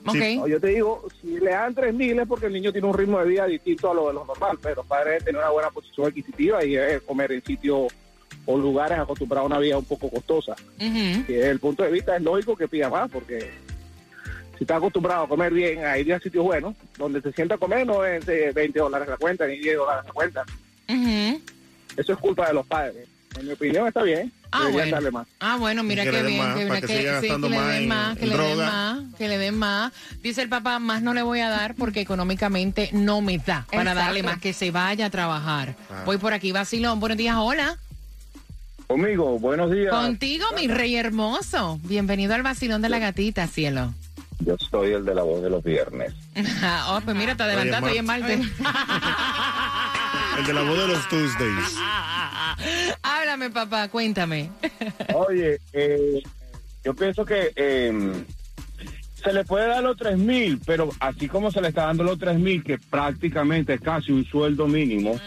Ok. 0.07 0.17
No, 0.37 0.47
yo 0.47 0.61
te 0.61 0.69
digo, 0.69 1.07
si 1.21 1.39
le 1.41 1.51
dan 1.51 1.75
tres 1.75 1.95
mil 1.95 2.19
es 2.19 2.29
porque 2.29 2.47
el 2.47 2.53
niño 2.53 2.73
tiene 2.73 2.87
un 2.87 2.95
ritmo 2.95 3.19
de 3.21 3.29
vida 3.29 3.47
distinto 3.47 3.91
a 3.91 3.95
lo 3.95 4.09
de 4.09 4.15
lo 4.15 4.25
normal, 4.25 4.59
pero 4.61 4.77
los 4.77 4.87
padres 4.87 5.07
deben 5.07 5.25
tener 5.25 5.41
una 5.41 5.51
buena 5.51 5.71
posición 5.71 6.09
adquisitiva 6.09 6.65
y 6.65 6.77
es 6.77 7.01
comer 7.03 7.33
en 7.33 7.43
sitios 7.43 7.93
o 8.47 8.59
lugares 8.59 8.99
acostumbrados 8.99 9.51
a 9.51 9.55
una 9.55 9.59
vida 9.59 9.79
un 9.79 9.85
poco 9.85 10.11
costosa. 10.11 10.55
Y 10.79 10.91
desde 10.91 11.51
el 11.51 11.61
punto 11.61 11.83
de 11.83 11.91
vista 11.91 12.17
es 12.17 12.23
lógico 12.23 12.55
que 12.55 12.69
pida 12.69 12.91
más, 12.91 13.11
porque 13.11 13.51
si 14.59 14.65
está 14.65 14.77
acostumbrado 14.77 15.25
a 15.25 15.29
comer 15.29 15.53
bien, 15.53 15.85
a 15.85 15.99
ir 15.99 16.13
a 16.13 16.21
sitios 16.21 16.45
buenos, 16.45 16.75
donde 16.99 17.23
se 17.23 17.33
sienta 17.33 17.55
a 17.55 17.59
comer 17.59 17.87
no 17.87 18.05
es 18.05 18.27
de 18.27 18.53
20 18.53 18.79
dólares 18.79 19.09
la 19.09 19.17
cuenta, 19.17 19.47
ni 19.47 19.59
10 19.59 19.77
dólares 19.77 20.05
la 20.07 20.13
cuenta. 20.13 20.45
Ujú. 20.89 21.41
Eso 21.97 22.13
es 22.13 22.19
culpa 22.19 22.49
de 22.49 22.55
los 22.55 22.67
padres. 22.67 23.09
En 23.39 23.47
mi 23.47 23.53
opinión 23.53 23.87
está 23.89 24.03
bien, 24.03 24.31
Ah, 24.57 24.69
bueno. 24.71 24.91
darle 24.93 25.11
más. 25.11 25.27
Ah, 25.41 25.57
bueno, 25.59 25.83
mira 25.83 26.05
que 26.05 26.11
qué 26.13 26.23
bien. 26.23 26.39
más, 26.39 26.57
que, 26.57 26.67
para 26.67 26.81
que 26.81 26.87
que- 26.87 26.99
siga 26.99 27.21
sí, 27.21 27.27
gastando 27.27 27.49
que 27.49 27.55
le 27.55 27.61
den 27.61 27.83
en- 27.83 27.89
más, 27.89 28.17
que 28.19 28.27
le 28.27 28.37
den 28.39 28.57
más, 28.59 28.99
que 29.19 29.29
le 29.29 29.39
den 29.39 29.59
más. 29.59 29.93
Dice 30.23 30.43
el 30.43 30.49
papá, 30.49 30.79
más 30.79 31.03
no 31.03 31.13
le 31.13 31.23
voy 31.23 31.41
a 31.41 31.49
dar 31.49 31.75
porque 31.75 32.01
económicamente 32.01 32.89
no 32.93 33.21
me 33.21 33.39
da 33.39 33.67
para 33.71 33.83
Exacto. 33.83 34.01
darle 34.01 34.23
más, 34.23 34.39
que 34.39 34.53
se 34.53 34.71
vaya 34.71 35.07
a 35.07 35.11
trabajar. 35.11 35.75
Ah. 35.91 36.03
Voy 36.07 36.19
por 36.19 36.33
aquí, 36.33 36.53
vacilón. 36.53 37.01
Buenos 37.01 37.19
días, 37.19 37.35
hola. 37.37 37.77
Conmigo, 38.87 39.39
buenos 39.41 39.71
días. 39.73 39.91
Contigo, 39.91 40.47
mi 40.55 40.69
rey 40.69 40.95
hermoso. 40.97 41.81
Bienvenido 41.83 42.35
al 42.35 42.43
vacilón 42.43 42.81
de 42.83 42.91
la 42.91 42.99
gatita, 43.01 43.47
cielo. 43.49 43.93
Yo 44.41 44.57
soy 44.71 44.93
el 44.93 45.05
de 45.05 45.15
la 45.15 45.23
voz 45.23 45.43
de 45.43 45.49
los 45.51 45.65
viernes. 45.65 46.13
oh, 46.89 47.01
pues 47.05 47.17
mira, 47.17 47.35
te 47.35 47.43
adelantaste 47.45 47.91
hoy 47.91 47.99
en 47.99 48.05
Marte. 48.07 48.35
El 50.39 50.47
de 50.47 50.53
la 50.53 50.63
voz 50.63 50.79
de 50.79 50.89
los 50.89 51.09
Tuesdays. 51.09 51.77
Háblame, 53.35 53.53
papá, 53.53 53.89
cuéntame. 53.89 54.49
Oye, 55.29 55.59
eh, 55.73 56.23
yo 56.85 56.95
pienso 56.95 57.25
que 57.25 57.51
eh, 57.57 58.25
se 59.21 59.33
le 59.33 59.45
puede 59.45 59.67
dar 59.67 59.83
los 59.83 59.97
tres 59.97 60.17
mil, 60.17 60.61
pero 60.65 60.91
así 61.01 61.27
como 61.27 61.51
se 61.51 61.61
le 61.61 61.69
está 61.69 61.87
dando 61.87 62.05
los 62.05 62.17
tres 62.17 62.39
mil, 62.39 62.63
que 62.63 62.79
prácticamente 62.79 63.75
es 63.75 63.81
casi 63.81 64.13
un 64.13 64.25
sueldo 64.25 64.69
mínimo, 64.69 65.19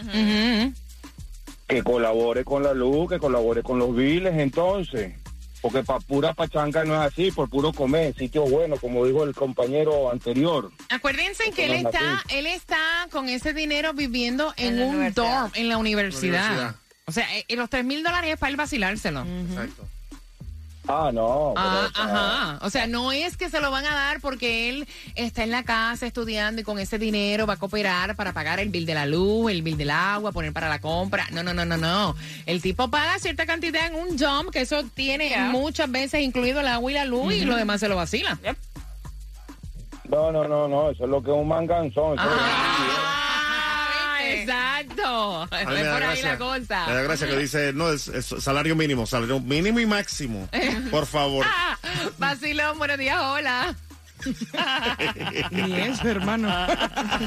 que 1.66 1.82
colabore 1.82 2.44
con 2.44 2.62
la 2.62 2.72
luz, 2.72 3.10
que 3.10 3.18
colabore 3.18 3.62
con 3.62 3.78
los 3.78 3.94
biles, 3.94 4.34
entonces. 4.38 5.12
Porque 5.60 5.82
para 5.82 6.00
pura 6.00 6.32
pachanga 6.32 6.84
no 6.84 6.94
es 6.94 7.12
así, 7.12 7.30
por 7.30 7.50
puro 7.50 7.74
comer, 7.74 8.14
sitio 8.16 8.44
bueno, 8.44 8.76
como 8.76 9.04
dijo 9.04 9.22
el 9.24 9.34
compañero 9.34 10.10
anterior. 10.10 10.70
Acuérdense 10.88 11.50
que 11.50 11.66
él 11.66 11.72
está, 11.84 12.24
él 12.30 12.46
está 12.46 12.78
con 13.10 13.28
ese 13.28 13.52
dinero 13.52 13.92
viviendo 13.92 14.54
en, 14.56 14.80
un 14.80 15.12
dorm 15.12 15.50
en 15.54 15.68
la 15.68 15.76
universidad. 15.76 16.46
Universidad. 16.46 16.87
O 17.08 17.12
sea, 17.12 17.26
eh, 17.38 17.44
los 17.56 17.68
tres 17.70 17.84
mil 17.84 18.02
dólares 18.04 18.34
es 18.34 18.38
para 18.38 18.50
él 18.50 18.56
vacilárselo. 18.56 19.22
Exacto. 19.48 19.88
Ah, 20.90 21.10
no. 21.12 21.52
Ah, 21.56 21.88
pero, 21.92 22.04
ajá. 22.06 22.58
O 22.62 22.70
sea, 22.70 22.86
no 22.86 23.12
es 23.12 23.36
que 23.36 23.50
se 23.50 23.60
lo 23.60 23.70
van 23.70 23.84
a 23.84 23.94
dar 23.94 24.20
porque 24.22 24.70
él 24.70 24.86
está 25.16 25.42
en 25.42 25.50
la 25.50 25.62
casa 25.62 26.06
estudiando 26.06 26.62
y 26.62 26.64
con 26.64 26.78
ese 26.78 26.98
dinero 26.98 27.46
va 27.46 27.54
a 27.54 27.56
cooperar 27.58 28.16
para 28.16 28.32
pagar 28.32 28.58
el 28.60 28.70
bill 28.70 28.86
de 28.86 28.94
la 28.94 29.04
luz, 29.04 29.50
el 29.50 29.60
bill 29.60 29.76
del 29.76 29.90
agua, 29.90 30.32
poner 30.32 30.52
para 30.54 30.68
la 30.70 30.80
compra. 30.80 31.26
No, 31.32 31.42
no, 31.42 31.52
no, 31.52 31.66
no, 31.66 31.76
no. 31.76 32.14
El 32.46 32.62
tipo 32.62 32.88
paga 32.88 33.18
cierta 33.18 33.44
cantidad 33.44 33.86
en 33.86 33.96
un 33.96 34.18
jump, 34.18 34.50
que 34.50 34.60
eso 34.62 34.82
tiene 34.94 35.28
Yeah. 35.28 35.50
muchas 35.50 35.90
veces 35.90 36.22
incluido 36.22 36.60
el 36.60 36.68
agua 36.68 36.90
y 36.90 36.94
la 36.94 37.04
luz 37.04 37.34
y 37.34 37.44
lo 37.44 37.54
demás 37.56 37.80
se 37.80 37.88
lo 37.88 37.96
vacila. 37.96 38.38
No, 40.08 40.32
no, 40.32 40.48
no, 40.48 40.68
no, 40.68 40.90
eso 40.90 41.04
es 41.04 41.10
lo 41.10 41.22
que 41.22 41.30
es 41.30 41.36
un 41.36 41.48
manganzón. 41.48 42.18
eso 42.18 42.22
es- 42.34 42.40
Ah. 42.40 43.17
Exacto. 44.48 45.42
A 45.42 45.46
mí 45.50 45.56
Es 45.60 45.66
me 45.68 45.82
da 45.82 45.92
por 45.94 46.02
ahí 46.04 46.22
la 46.22 46.38
cosa. 46.38 46.86
Me 46.86 46.94
da 46.94 47.02
gracia 47.02 47.26
que 47.28 47.36
dice, 47.36 47.72
no, 47.72 47.90
es, 47.92 48.08
es 48.08 48.26
salario 48.40 48.74
mínimo, 48.76 49.06
salario 49.06 49.40
mínimo 49.40 49.78
y 49.80 49.86
máximo. 49.86 50.48
Por 50.90 51.06
favor. 51.06 51.44
Ah, 51.48 51.76
Vacilón, 52.18 52.78
buenos 52.78 52.98
días, 52.98 53.18
hola. 53.20 53.74
Ni 55.50 55.74
eso, 55.74 56.08
hermano. 56.08 56.48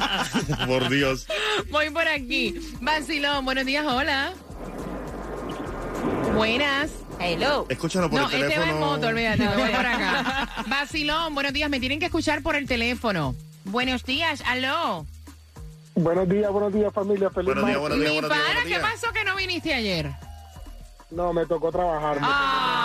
Por 0.68 0.90
Dios. 0.90 1.26
Voy 1.70 1.90
por 1.90 2.06
aquí. 2.08 2.54
Vacilón, 2.82 3.46
buenos 3.46 3.66
días, 3.66 3.86
hola. 3.88 4.34
Buenas. 6.36 6.92
Hello. 7.20 7.68
Escúchalo 7.70 8.10
por 8.10 8.20
No, 8.20 8.30
el 8.30 8.34
este 8.34 8.58
va 8.58 8.64
teléfono. 8.66 8.72
en 8.74 8.80
moto, 8.80 9.08
olvídate, 9.08 9.48
voy 9.48 9.70
por 9.70 9.86
acá. 9.86 10.50
Vacilón, 10.68 11.34
buenos 11.36 11.54
días, 11.54 11.70
me 11.70 11.80
tienen 11.80 12.00
que 12.00 12.06
escuchar 12.08 12.42
por 12.42 12.56
el 12.56 12.68
teléfono. 12.68 13.36
Buenos 13.64 14.04
días, 14.04 14.42
aló. 14.48 15.06
Buenos 15.95 16.30
días, 16.30 16.51
buenos 16.51 16.73
días 16.73 16.93
familia, 16.93 17.30
feliz 17.30 17.47
Buenos 17.47 17.65
días, 17.65 17.80
buenos 17.80 17.99
días, 17.99 18.12
buenos 18.13 18.32
días, 18.32 18.65
¿qué 18.65 18.80
pasó 18.80 19.12
que 19.12 19.23
no 19.25 19.36
viniste 19.36 19.73
ayer? 19.73 20.12
No, 21.10 21.34
me 21.34 21.45
tocó 21.45 21.71
trabajar. 21.71 22.15
me 22.15 22.21
Ah, 22.23 22.81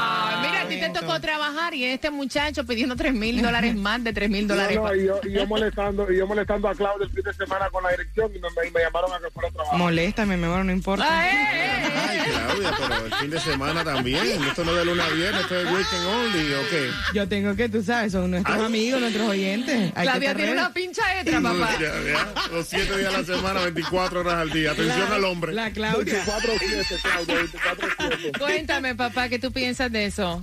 a 0.67 0.69
ti 0.69 0.81
te 0.81 0.91
tocó 0.91 1.21
trabajar 1.21 1.75
y 1.75 1.85
este 1.85 2.11
muchacho 2.11 2.65
pidiendo 2.67 2.97
3 2.97 3.13
mil 3.15 3.41
dólares 3.43 3.75
más 3.87 4.03
de 4.05 4.13
3 4.13 4.29
mil 4.31 4.47
dólares. 4.49 4.77
No, 4.77 4.87
no, 4.89 4.95
y 4.95 5.07
yo, 5.07 5.21
y 5.25 5.33
yo 5.33 5.47
molestando, 5.47 6.11
y 6.13 6.19
yo 6.19 6.27
molestando 6.27 6.69
a 6.69 6.75
Claudia 6.75 7.05
el 7.07 7.11
fin 7.11 7.23
de 7.25 7.33
semana 7.35 7.69
con 7.71 7.83
la 7.83 7.91
dirección 7.91 8.31
y 8.35 8.39
me, 8.39 8.49
me- 8.51 8.71
me 8.71 8.81
llamaron 8.81 9.13
a 9.13 9.19
que 9.19 9.31
fuera 9.31 9.49
a 9.49 9.53
trabajar. 9.53 9.79
Moléstame, 9.79 10.37
mejor 10.37 10.65
no 10.65 10.73
importa. 10.73 11.07
Ah, 11.09 11.27
eh, 11.27 11.33
eh, 11.33 11.83
eh. 11.87 11.93
Ay, 12.09 12.19
Claudia, 12.31 12.75
pero 12.79 13.07
el 13.07 13.15
fin 13.15 13.31
de 13.31 13.41
semana 13.41 13.85
también. 13.85 14.45
Esto 14.45 14.65
no 14.65 14.73
es 14.73 14.79
de 14.79 14.85
lunes 14.85 15.05
a 15.05 15.15
viernes, 15.15 15.41
esto 15.43 15.61
es 15.61 15.67
weekend 15.67 16.07
only, 16.07 16.55
¿o 16.55 16.69
qué? 16.71 16.91
Yo 17.15 17.29
tengo 17.29 17.55
que, 17.57 17.69
tú 17.69 17.83
sabes, 17.83 18.13
son 18.13 18.31
nuestros 18.31 18.57
Ay. 18.59 18.65
amigos, 18.65 19.01
nuestros 19.01 19.29
oyentes. 19.29 19.93
Hay 19.95 20.07
Claudia 20.07 20.35
tiene 20.35 20.53
una 20.53 20.73
pincha 20.73 21.03
extra, 21.21 21.41
papá. 21.41 21.71
Ya, 21.81 21.93
ya. 22.03 22.35
Los 22.53 22.67
siete 22.67 22.99
días 22.99 23.15
a 23.15 23.19
la 23.21 23.25
semana, 23.25 23.61
24 23.63 24.21
horas 24.21 24.35
al 24.35 24.51
día. 24.51 24.73
Atención 24.73 25.13
al 25.13 25.25
hombre. 25.25 25.53
La 25.53 25.71
Claudia. 25.71 26.25
24-7, 26.25 27.01
Claudia, 27.03 27.37
24-7. 27.43 28.39
Cuéntame, 28.39 28.95
papá, 28.95 29.29
¿qué 29.29 29.39
tú 29.39 29.53
piensas 29.53 29.91
de 29.93 30.07
eso? 30.07 30.43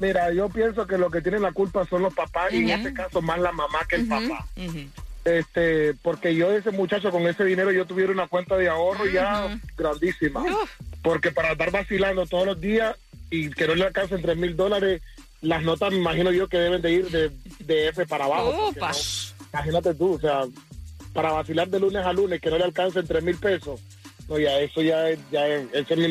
Mira, 0.00 0.32
yo 0.32 0.48
pienso 0.48 0.86
que 0.86 0.96
lo 0.98 1.10
que 1.10 1.20
tienen 1.20 1.42
la 1.42 1.52
culpa 1.52 1.84
son 1.86 2.02
los 2.02 2.14
papás 2.14 2.52
y 2.52 2.58
en 2.58 2.66
este 2.76 2.92
caso 2.94 3.20
más 3.20 3.38
la 3.40 3.52
mamá 3.52 3.80
que 3.88 3.96
el 3.96 4.06
papá. 4.28 4.46
Este, 5.24 5.94
porque 6.02 6.34
yo 6.34 6.50
ese 6.52 6.70
muchacho 6.70 7.10
con 7.10 7.26
ese 7.26 7.44
dinero 7.44 7.70
yo 7.72 7.84
tuviera 7.84 8.12
una 8.12 8.28
cuenta 8.28 8.56
de 8.56 8.68
ahorro 8.68 9.04
ya 9.06 9.58
grandísima. 9.76 10.42
Porque 11.02 11.32
para 11.32 11.52
estar 11.52 11.70
vacilando 11.70 12.26
todos 12.26 12.46
los 12.46 12.60
días 12.60 12.96
y 13.30 13.50
que 13.50 13.66
no 13.66 13.74
le 13.74 13.84
alcancen 13.86 14.22
tres 14.22 14.36
mil 14.36 14.56
dólares, 14.56 15.02
las 15.42 15.62
notas 15.62 15.90
me 15.92 15.98
imagino 15.98 16.32
yo 16.32 16.48
que 16.48 16.58
deben 16.58 16.80
de 16.80 16.92
ir 16.92 17.10
de, 17.10 17.30
de 17.60 17.88
F 17.88 18.06
para 18.06 18.24
abajo. 18.24 18.52
no- 18.68 18.72
imagínate 19.52 19.94
tú, 19.94 20.14
o 20.14 20.20
sea, 20.20 20.42
para 21.12 21.32
vacilar 21.32 21.68
de 21.68 21.80
lunes 21.80 22.04
a 22.06 22.12
lunes 22.12 22.40
que 22.40 22.50
no 22.50 22.58
le 22.58 22.64
alcancen 22.64 23.06
tres 23.06 23.22
mil 23.22 23.36
pesos. 23.36 23.80
No, 24.28 24.38
ya 24.38 24.58
eso 24.58 24.82
ya, 24.82 25.08
es- 25.08 25.18
ya 25.32 25.46
es- 25.46 25.66
eso 25.72 25.94
es 25.94 25.98
mi 25.98 26.06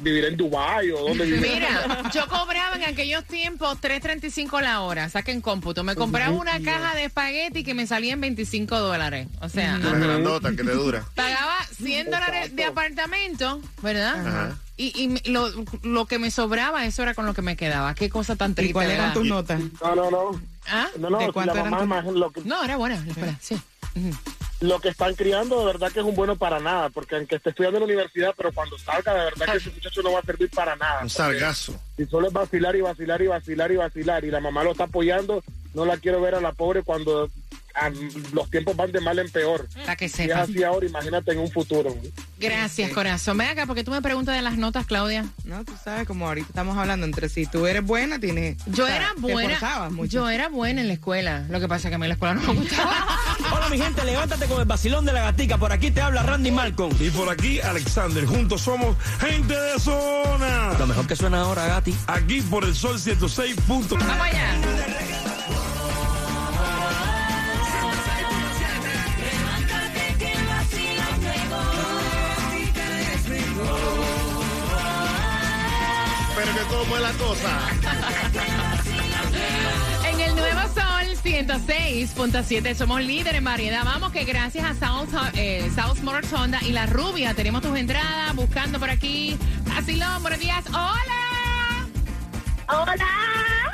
vivir 0.00 0.24
en 0.24 0.36
Dubái 0.36 0.90
o 0.90 0.98
donde 1.08 1.24
vivir. 1.24 1.40
Mira, 1.40 2.10
yo 2.12 2.26
cobraba 2.26 2.74
en 2.76 2.82
aquellos 2.84 3.24
tiempos 3.26 3.78
3.35 3.80 4.60
la 4.60 4.80
hora, 4.80 5.08
saquen 5.08 5.40
cómputo. 5.40 5.84
Me 5.84 5.94
compraba 5.94 6.32
una 6.32 6.60
caja 6.60 6.94
de 6.96 7.04
espagueti 7.04 7.62
que 7.62 7.74
me 7.74 7.86
salía 7.86 8.14
en 8.14 8.20
25 8.20 8.78
dólares. 8.80 9.28
O 9.40 9.48
sea, 9.48 9.76
Una 9.76 9.92
grandota 9.98 10.50
que 10.50 10.64
te 10.64 10.72
dura. 10.72 11.04
pagaba 11.14 11.54
100 11.76 12.10
dólares 12.10 12.56
de 12.56 12.64
apartamento, 12.64 13.60
¿verdad? 13.82 14.26
Ajá. 14.26 14.58
Y, 14.76 14.92
y 15.24 15.30
lo, 15.30 15.48
lo 15.82 16.06
que 16.06 16.18
me 16.18 16.30
sobraba, 16.30 16.86
eso 16.86 17.02
era 17.02 17.14
con 17.14 17.26
lo 17.26 17.34
que 17.34 17.42
me 17.42 17.54
quedaba. 17.56 17.94
Qué 17.94 18.08
cosa 18.08 18.34
tan 18.34 18.54
triste. 18.54 18.70
¿Y 18.70 18.72
cuáles 18.72 18.94
eran 18.94 19.12
tus 19.12 19.26
notas? 19.26 19.60
No, 19.82 19.94
no, 19.94 20.10
no. 20.10 20.40
¿Ah? 20.66 20.88
No, 20.98 21.10
no, 21.10 21.18
¿De 21.18 21.30
cuánto 21.32 21.54
la 21.54 21.60
eran 21.60 21.70
mamá, 21.70 21.84
imagino 21.84 22.12
lo 22.18 22.30
que, 22.32 22.40
No, 22.44 22.64
era 22.64 22.76
buena 22.78 22.96
la 23.04 23.06
escuela, 23.12 23.36
sí. 23.40 23.54
Ujú. 23.94 24.16
Lo 24.60 24.78
que 24.78 24.90
están 24.90 25.14
criando 25.14 25.60
de 25.60 25.66
verdad 25.66 25.90
que 25.90 26.00
es 26.00 26.04
un 26.04 26.14
bueno 26.14 26.36
para 26.36 26.60
nada, 26.60 26.90
porque 26.90 27.16
aunque 27.16 27.36
esté 27.36 27.50
estudiando 27.50 27.78
en 27.78 27.82
la 27.82 27.86
universidad, 27.86 28.34
pero 28.36 28.52
cuando 28.52 28.78
salga 28.78 29.14
de 29.14 29.24
verdad 29.24 29.46
que 29.46 29.56
ese 29.56 29.70
muchacho 29.70 30.02
no 30.02 30.12
va 30.12 30.20
a 30.20 30.22
servir 30.22 30.50
para 30.50 30.76
nada. 30.76 31.02
Un 31.02 31.10
sargazo. 31.10 31.80
Y 31.96 32.04
solo 32.04 32.28
es 32.28 32.32
vacilar 32.32 32.76
y 32.76 32.82
vacilar 32.82 33.22
y 33.22 33.26
vacilar 33.26 33.72
y 33.72 33.76
vacilar 33.76 34.24
y 34.24 34.30
la 34.30 34.40
mamá 34.40 34.62
lo 34.62 34.72
está 34.72 34.84
apoyando, 34.84 35.42
no 35.74 35.84
la 35.84 35.96
quiero 35.98 36.20
ver 36.20 36.34
a 36.34 36.40
la 36.40 36.52
pobre 36.52 36.82
cuando 36.82 37.30
ah, 37.74 37.90
los 38.32 38.50
tiempos 38.50 38.76
van 38.76 38.90
de 38.92 39.00
mal 39.00 39.18
en 39.18 39.30
peor. 39.30 39.68
Para 39.74 39.96
que 39.96 40.08
Si 40.08 40.22
es 40.22 40.28
sepa. 40.28 40.42
así 40.42 40.62
ahora, 40.64 40.86
imagínate 40.86 41.32
en 41.32 41.38
un 41.38 41.50
futuro. 41.50 41.94
Gracias, 42.38 42.90
corazón. 42.92 43.36
Ven 43.38 43.48
acá, 43.48 43.66
porque 43.66 43.84
tú 43.84 43.90
me 43.90 44.00
preguntas 44.02 44.34
de 44.34 44.42
las 44.42 44.56
notas, 44.56 44.86
Claudia. 44.86 45.26
No, 45.44 45.64
tú 45.64 45.72
sabes, 45.82 46.06
como 46.06 46.26
ahorita 46.26 46.48
estamos 46.48 46.76
hablando 46.78 47.04
entre 47.06 47.28
si 47.28 47.46
tú 47.46 47.66
eres 47.66 47.84
buena, 47.84 48.18
tienes. 48.18 48.56
Yo 48.66 48.84
o 48.84 48.86
sea, 48.86 48.96
era 48.96 49.14
te 49.14 49.20
buena. 49.20 49.90
mucho. 49.90 50.10
Yo 50.10 50.28
era 50.30 50.48
buena 50.48 50.80
en 50.80 50.88
la 50.88 50.94
escuela. 50.94 51.46
Lo 51.50 51.60
que 51.60 51.68
pasa 51.68 51.88
es 51.88 51.90
que 51.90 51.94
a 51.96 51.98
mí 51.98 52.06
la 52.08 52.14
escuela 52.14 52.34
no 52.34 52.40
me 52.54 52.60
gustaba. 52.60 52.94
Hola 53.52 53.68
mi 53.68 53.78
gente, 53.78 54.04
levántate 54.04 54.46
con 54.46 54.58
el 54.60 54.64
vacilón 54.66 55.04
de 55.04 55.12
la 55.12 55.22
gatica. 55.22 55.58
Por 55.58 55.70
aquí 55.72 55.90
te 55.90 56.00
habla 56.00 56.22
Randy 56.22 56.50
Malcolm. 56.50 56.94
Y 56.98 57.10
por 57.10 57.28
aquí, 57.28 57.60
Alexander. 57.60 58.24
Juntos 58.24 58.62
somos 58.62 58.96
gente 59.20 59.54
de 59.54 59.78
zona. 59.78 60.72
Lo 60.78 60.86
mejor 60.86 61.06
que 61.06 61.16
suena 61.16 61.40
ahora, 61.42 61.66
Gati. 61.66 61.94
Aquí 62.06 62.40
por 62.42 62.64
el 62.64 62.74
sol 62.74 62.98
106. 62.98 63.54
punto. 63.66 63.96
Vamos 63.96 64.26
allá. 64.26 64.56
Cómo 76.70 76.96
es 76.96 77.02
la 77.02 77.12
cosa. 77.12 77.70
En 80.08 80.20
el 80.20 80.34
Nuevo 80.36 80.60
Sol 80.68 81.16
106.7 81.22 82.74
somos 82.74 83.02
líder 83.02 83.34
en 83.34 83.44
variedad. 83.44 83.84
Vamos 83.84 84.12
que 84.12 84.24
gracias 84.24 84.64
a 84.64 84.74
South, 84.74 85.10
eh, 85.34 85.70
South 85.74 85.98
Motors 86.02 86.32
Honda 86.32 86.60
y 86.62 86.72
La 86.72 86.86
Rubia 86.86 87.34
tenemos 87.34 87.62
tus 87.62 87.76
entradas 87.76 88.34
buscando 88.34 88.78
por 88.78 88.90
aquí. 88.90 89.36
Asilón, 89.76 90.22
buenos 90.22 90.40
días. 90.40 90.64
¡Hola! 90.68 91.86
Hola. 92.68 93.08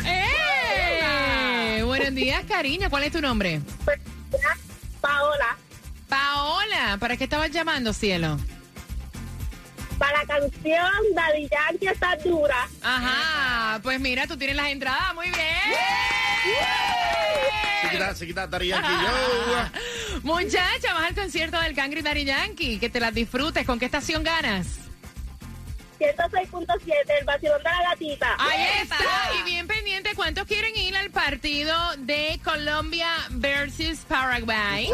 ¡Eh! 0.05 1.83
Buenos 1.85 2.15
días, 2.15 2.45
cariño. 2.49 2.89
¿Cuál 2.91 3.05
es 3.05 3.13
tu 3.13 3.21
nombre? 3.21 3.61
Paola, 5.01 5.57
Paola. 6.09 6.97
¿Para 6.99 7.17
qué 7.17 7.25
estabas 7.25 7.51
llamando, 7.51 7.93
cielo? 7.93 8.39
Canción 10.41 11.15
Daddy 11.15 11.49
Yankee 11.49 11.89
está 11.89 12.17
dura. 12.17 12.69
Ajá. 12.83 13.81
Pues 13.83 14.01
mira, 14.01 14.27
tú 14.27 14.37
tienes 14.37 14.57
las 14.57 14.69
entradas. 14.69 15.15
Muy 15.15 15.27
bien. 15.27 15.77
Se 17.83 17.91
quita, 17.91 18.15
se 18.15 18.27
quita 18.27 18.47
Daddy 18.47 18.69
Yankee. 18.69 18.89
Yo. 18.89 20.21
Muchacha, 20.23 20.95
vas 20.95 21.05
al 21.05 21.15
concierto 21.15 21.61
del 21.61 21.75
Cangri 21.75 22.03
Daddy 22.03 22.25
Yankee. 22.25 22.79
Que 22.79 22.91
te 22.91 23.01
las 23.01 23.15
disfrutes. 23.15 23.67
¿Con 23.67 23.79
qué 23.79 23.87
estación 23.87 24.23
ganas? 24.23 24.87
106.7, 25.99 26.93
el 27.21 27.25
vacilón 27.25 27.59
de 27.59 27.71
la 27.71 27.83
gatita. 27.91 28.37
Ahí 28.39 28.83
está. 28.83 28.97
Y 29.39 29.43
bien 29.45 29.67
¿cuántos 30.17 30.47
quieren 30.47 30.77
ir 30.77 30.97
al 30.97 31.11
partido 31.11 31.73
de 31.99 32.41
Colombia 32.43 33.07
versus 33.31 33.99
Paraguay? 34.09 34.91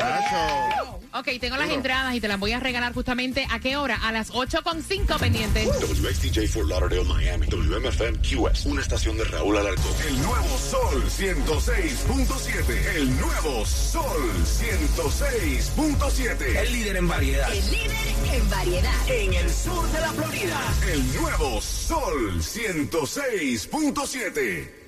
Ok, 1.15 1.29
tengo 1.41 1.57
las 1.57 1.71
entradas 1.71 2.15
y 2.15 2.21
te 2.21 2.29
las 2.29 2.39
voy 2.39 2.53
a 2.53 2.61
regalar 2.61 2.93
justamente 2.93 3.47
a 3.51 3.59
qué 3.61 3.77
hora? 3.77 3.97
A 4.03 4.13
las 4.13 4.31
8.5 4.33 5.19
pendientes. 5.19 5.67
WXTJ 5.67 6.49
for 6.49 6.67
Lauderdale, 6.67 7.05
Miami. 7.05 7.47
WMFM 7.47 8.19
QS. 8.19 8.67
Una 8.67 8.83
estación 8.83 9.17
de 9.17 9.25
Raúl 9.25 9.57
Alarcón. 9.57 9.95
El 10.09 10.21
nuevo 10.23 10.59
Sol 10.59 11.03
106.7. 11.05 12.97
El 12.97 13.19
nuevo 13.21 13.65
Sol 13.65 14.05
106.7. 14.45 16.57
El 16.57 16.73
líder 16.73 16.97
en 16.97 17.07
variedad. 17.09 17.51
El 17.53 17.71
líder 17.71 17.97
en 18.35 18.51
variedad. 18.51 19.09
En 19.09 19.33
el 19.35 19.49
sur 19.51 19.89
de 19.93 20.01
la 20.01 20.13
Florida. 20.13 20.61
El 20.91 21.15
nuevo 21.15 21.61
Sol 21.61 22.41
106.7. 22.41 24.82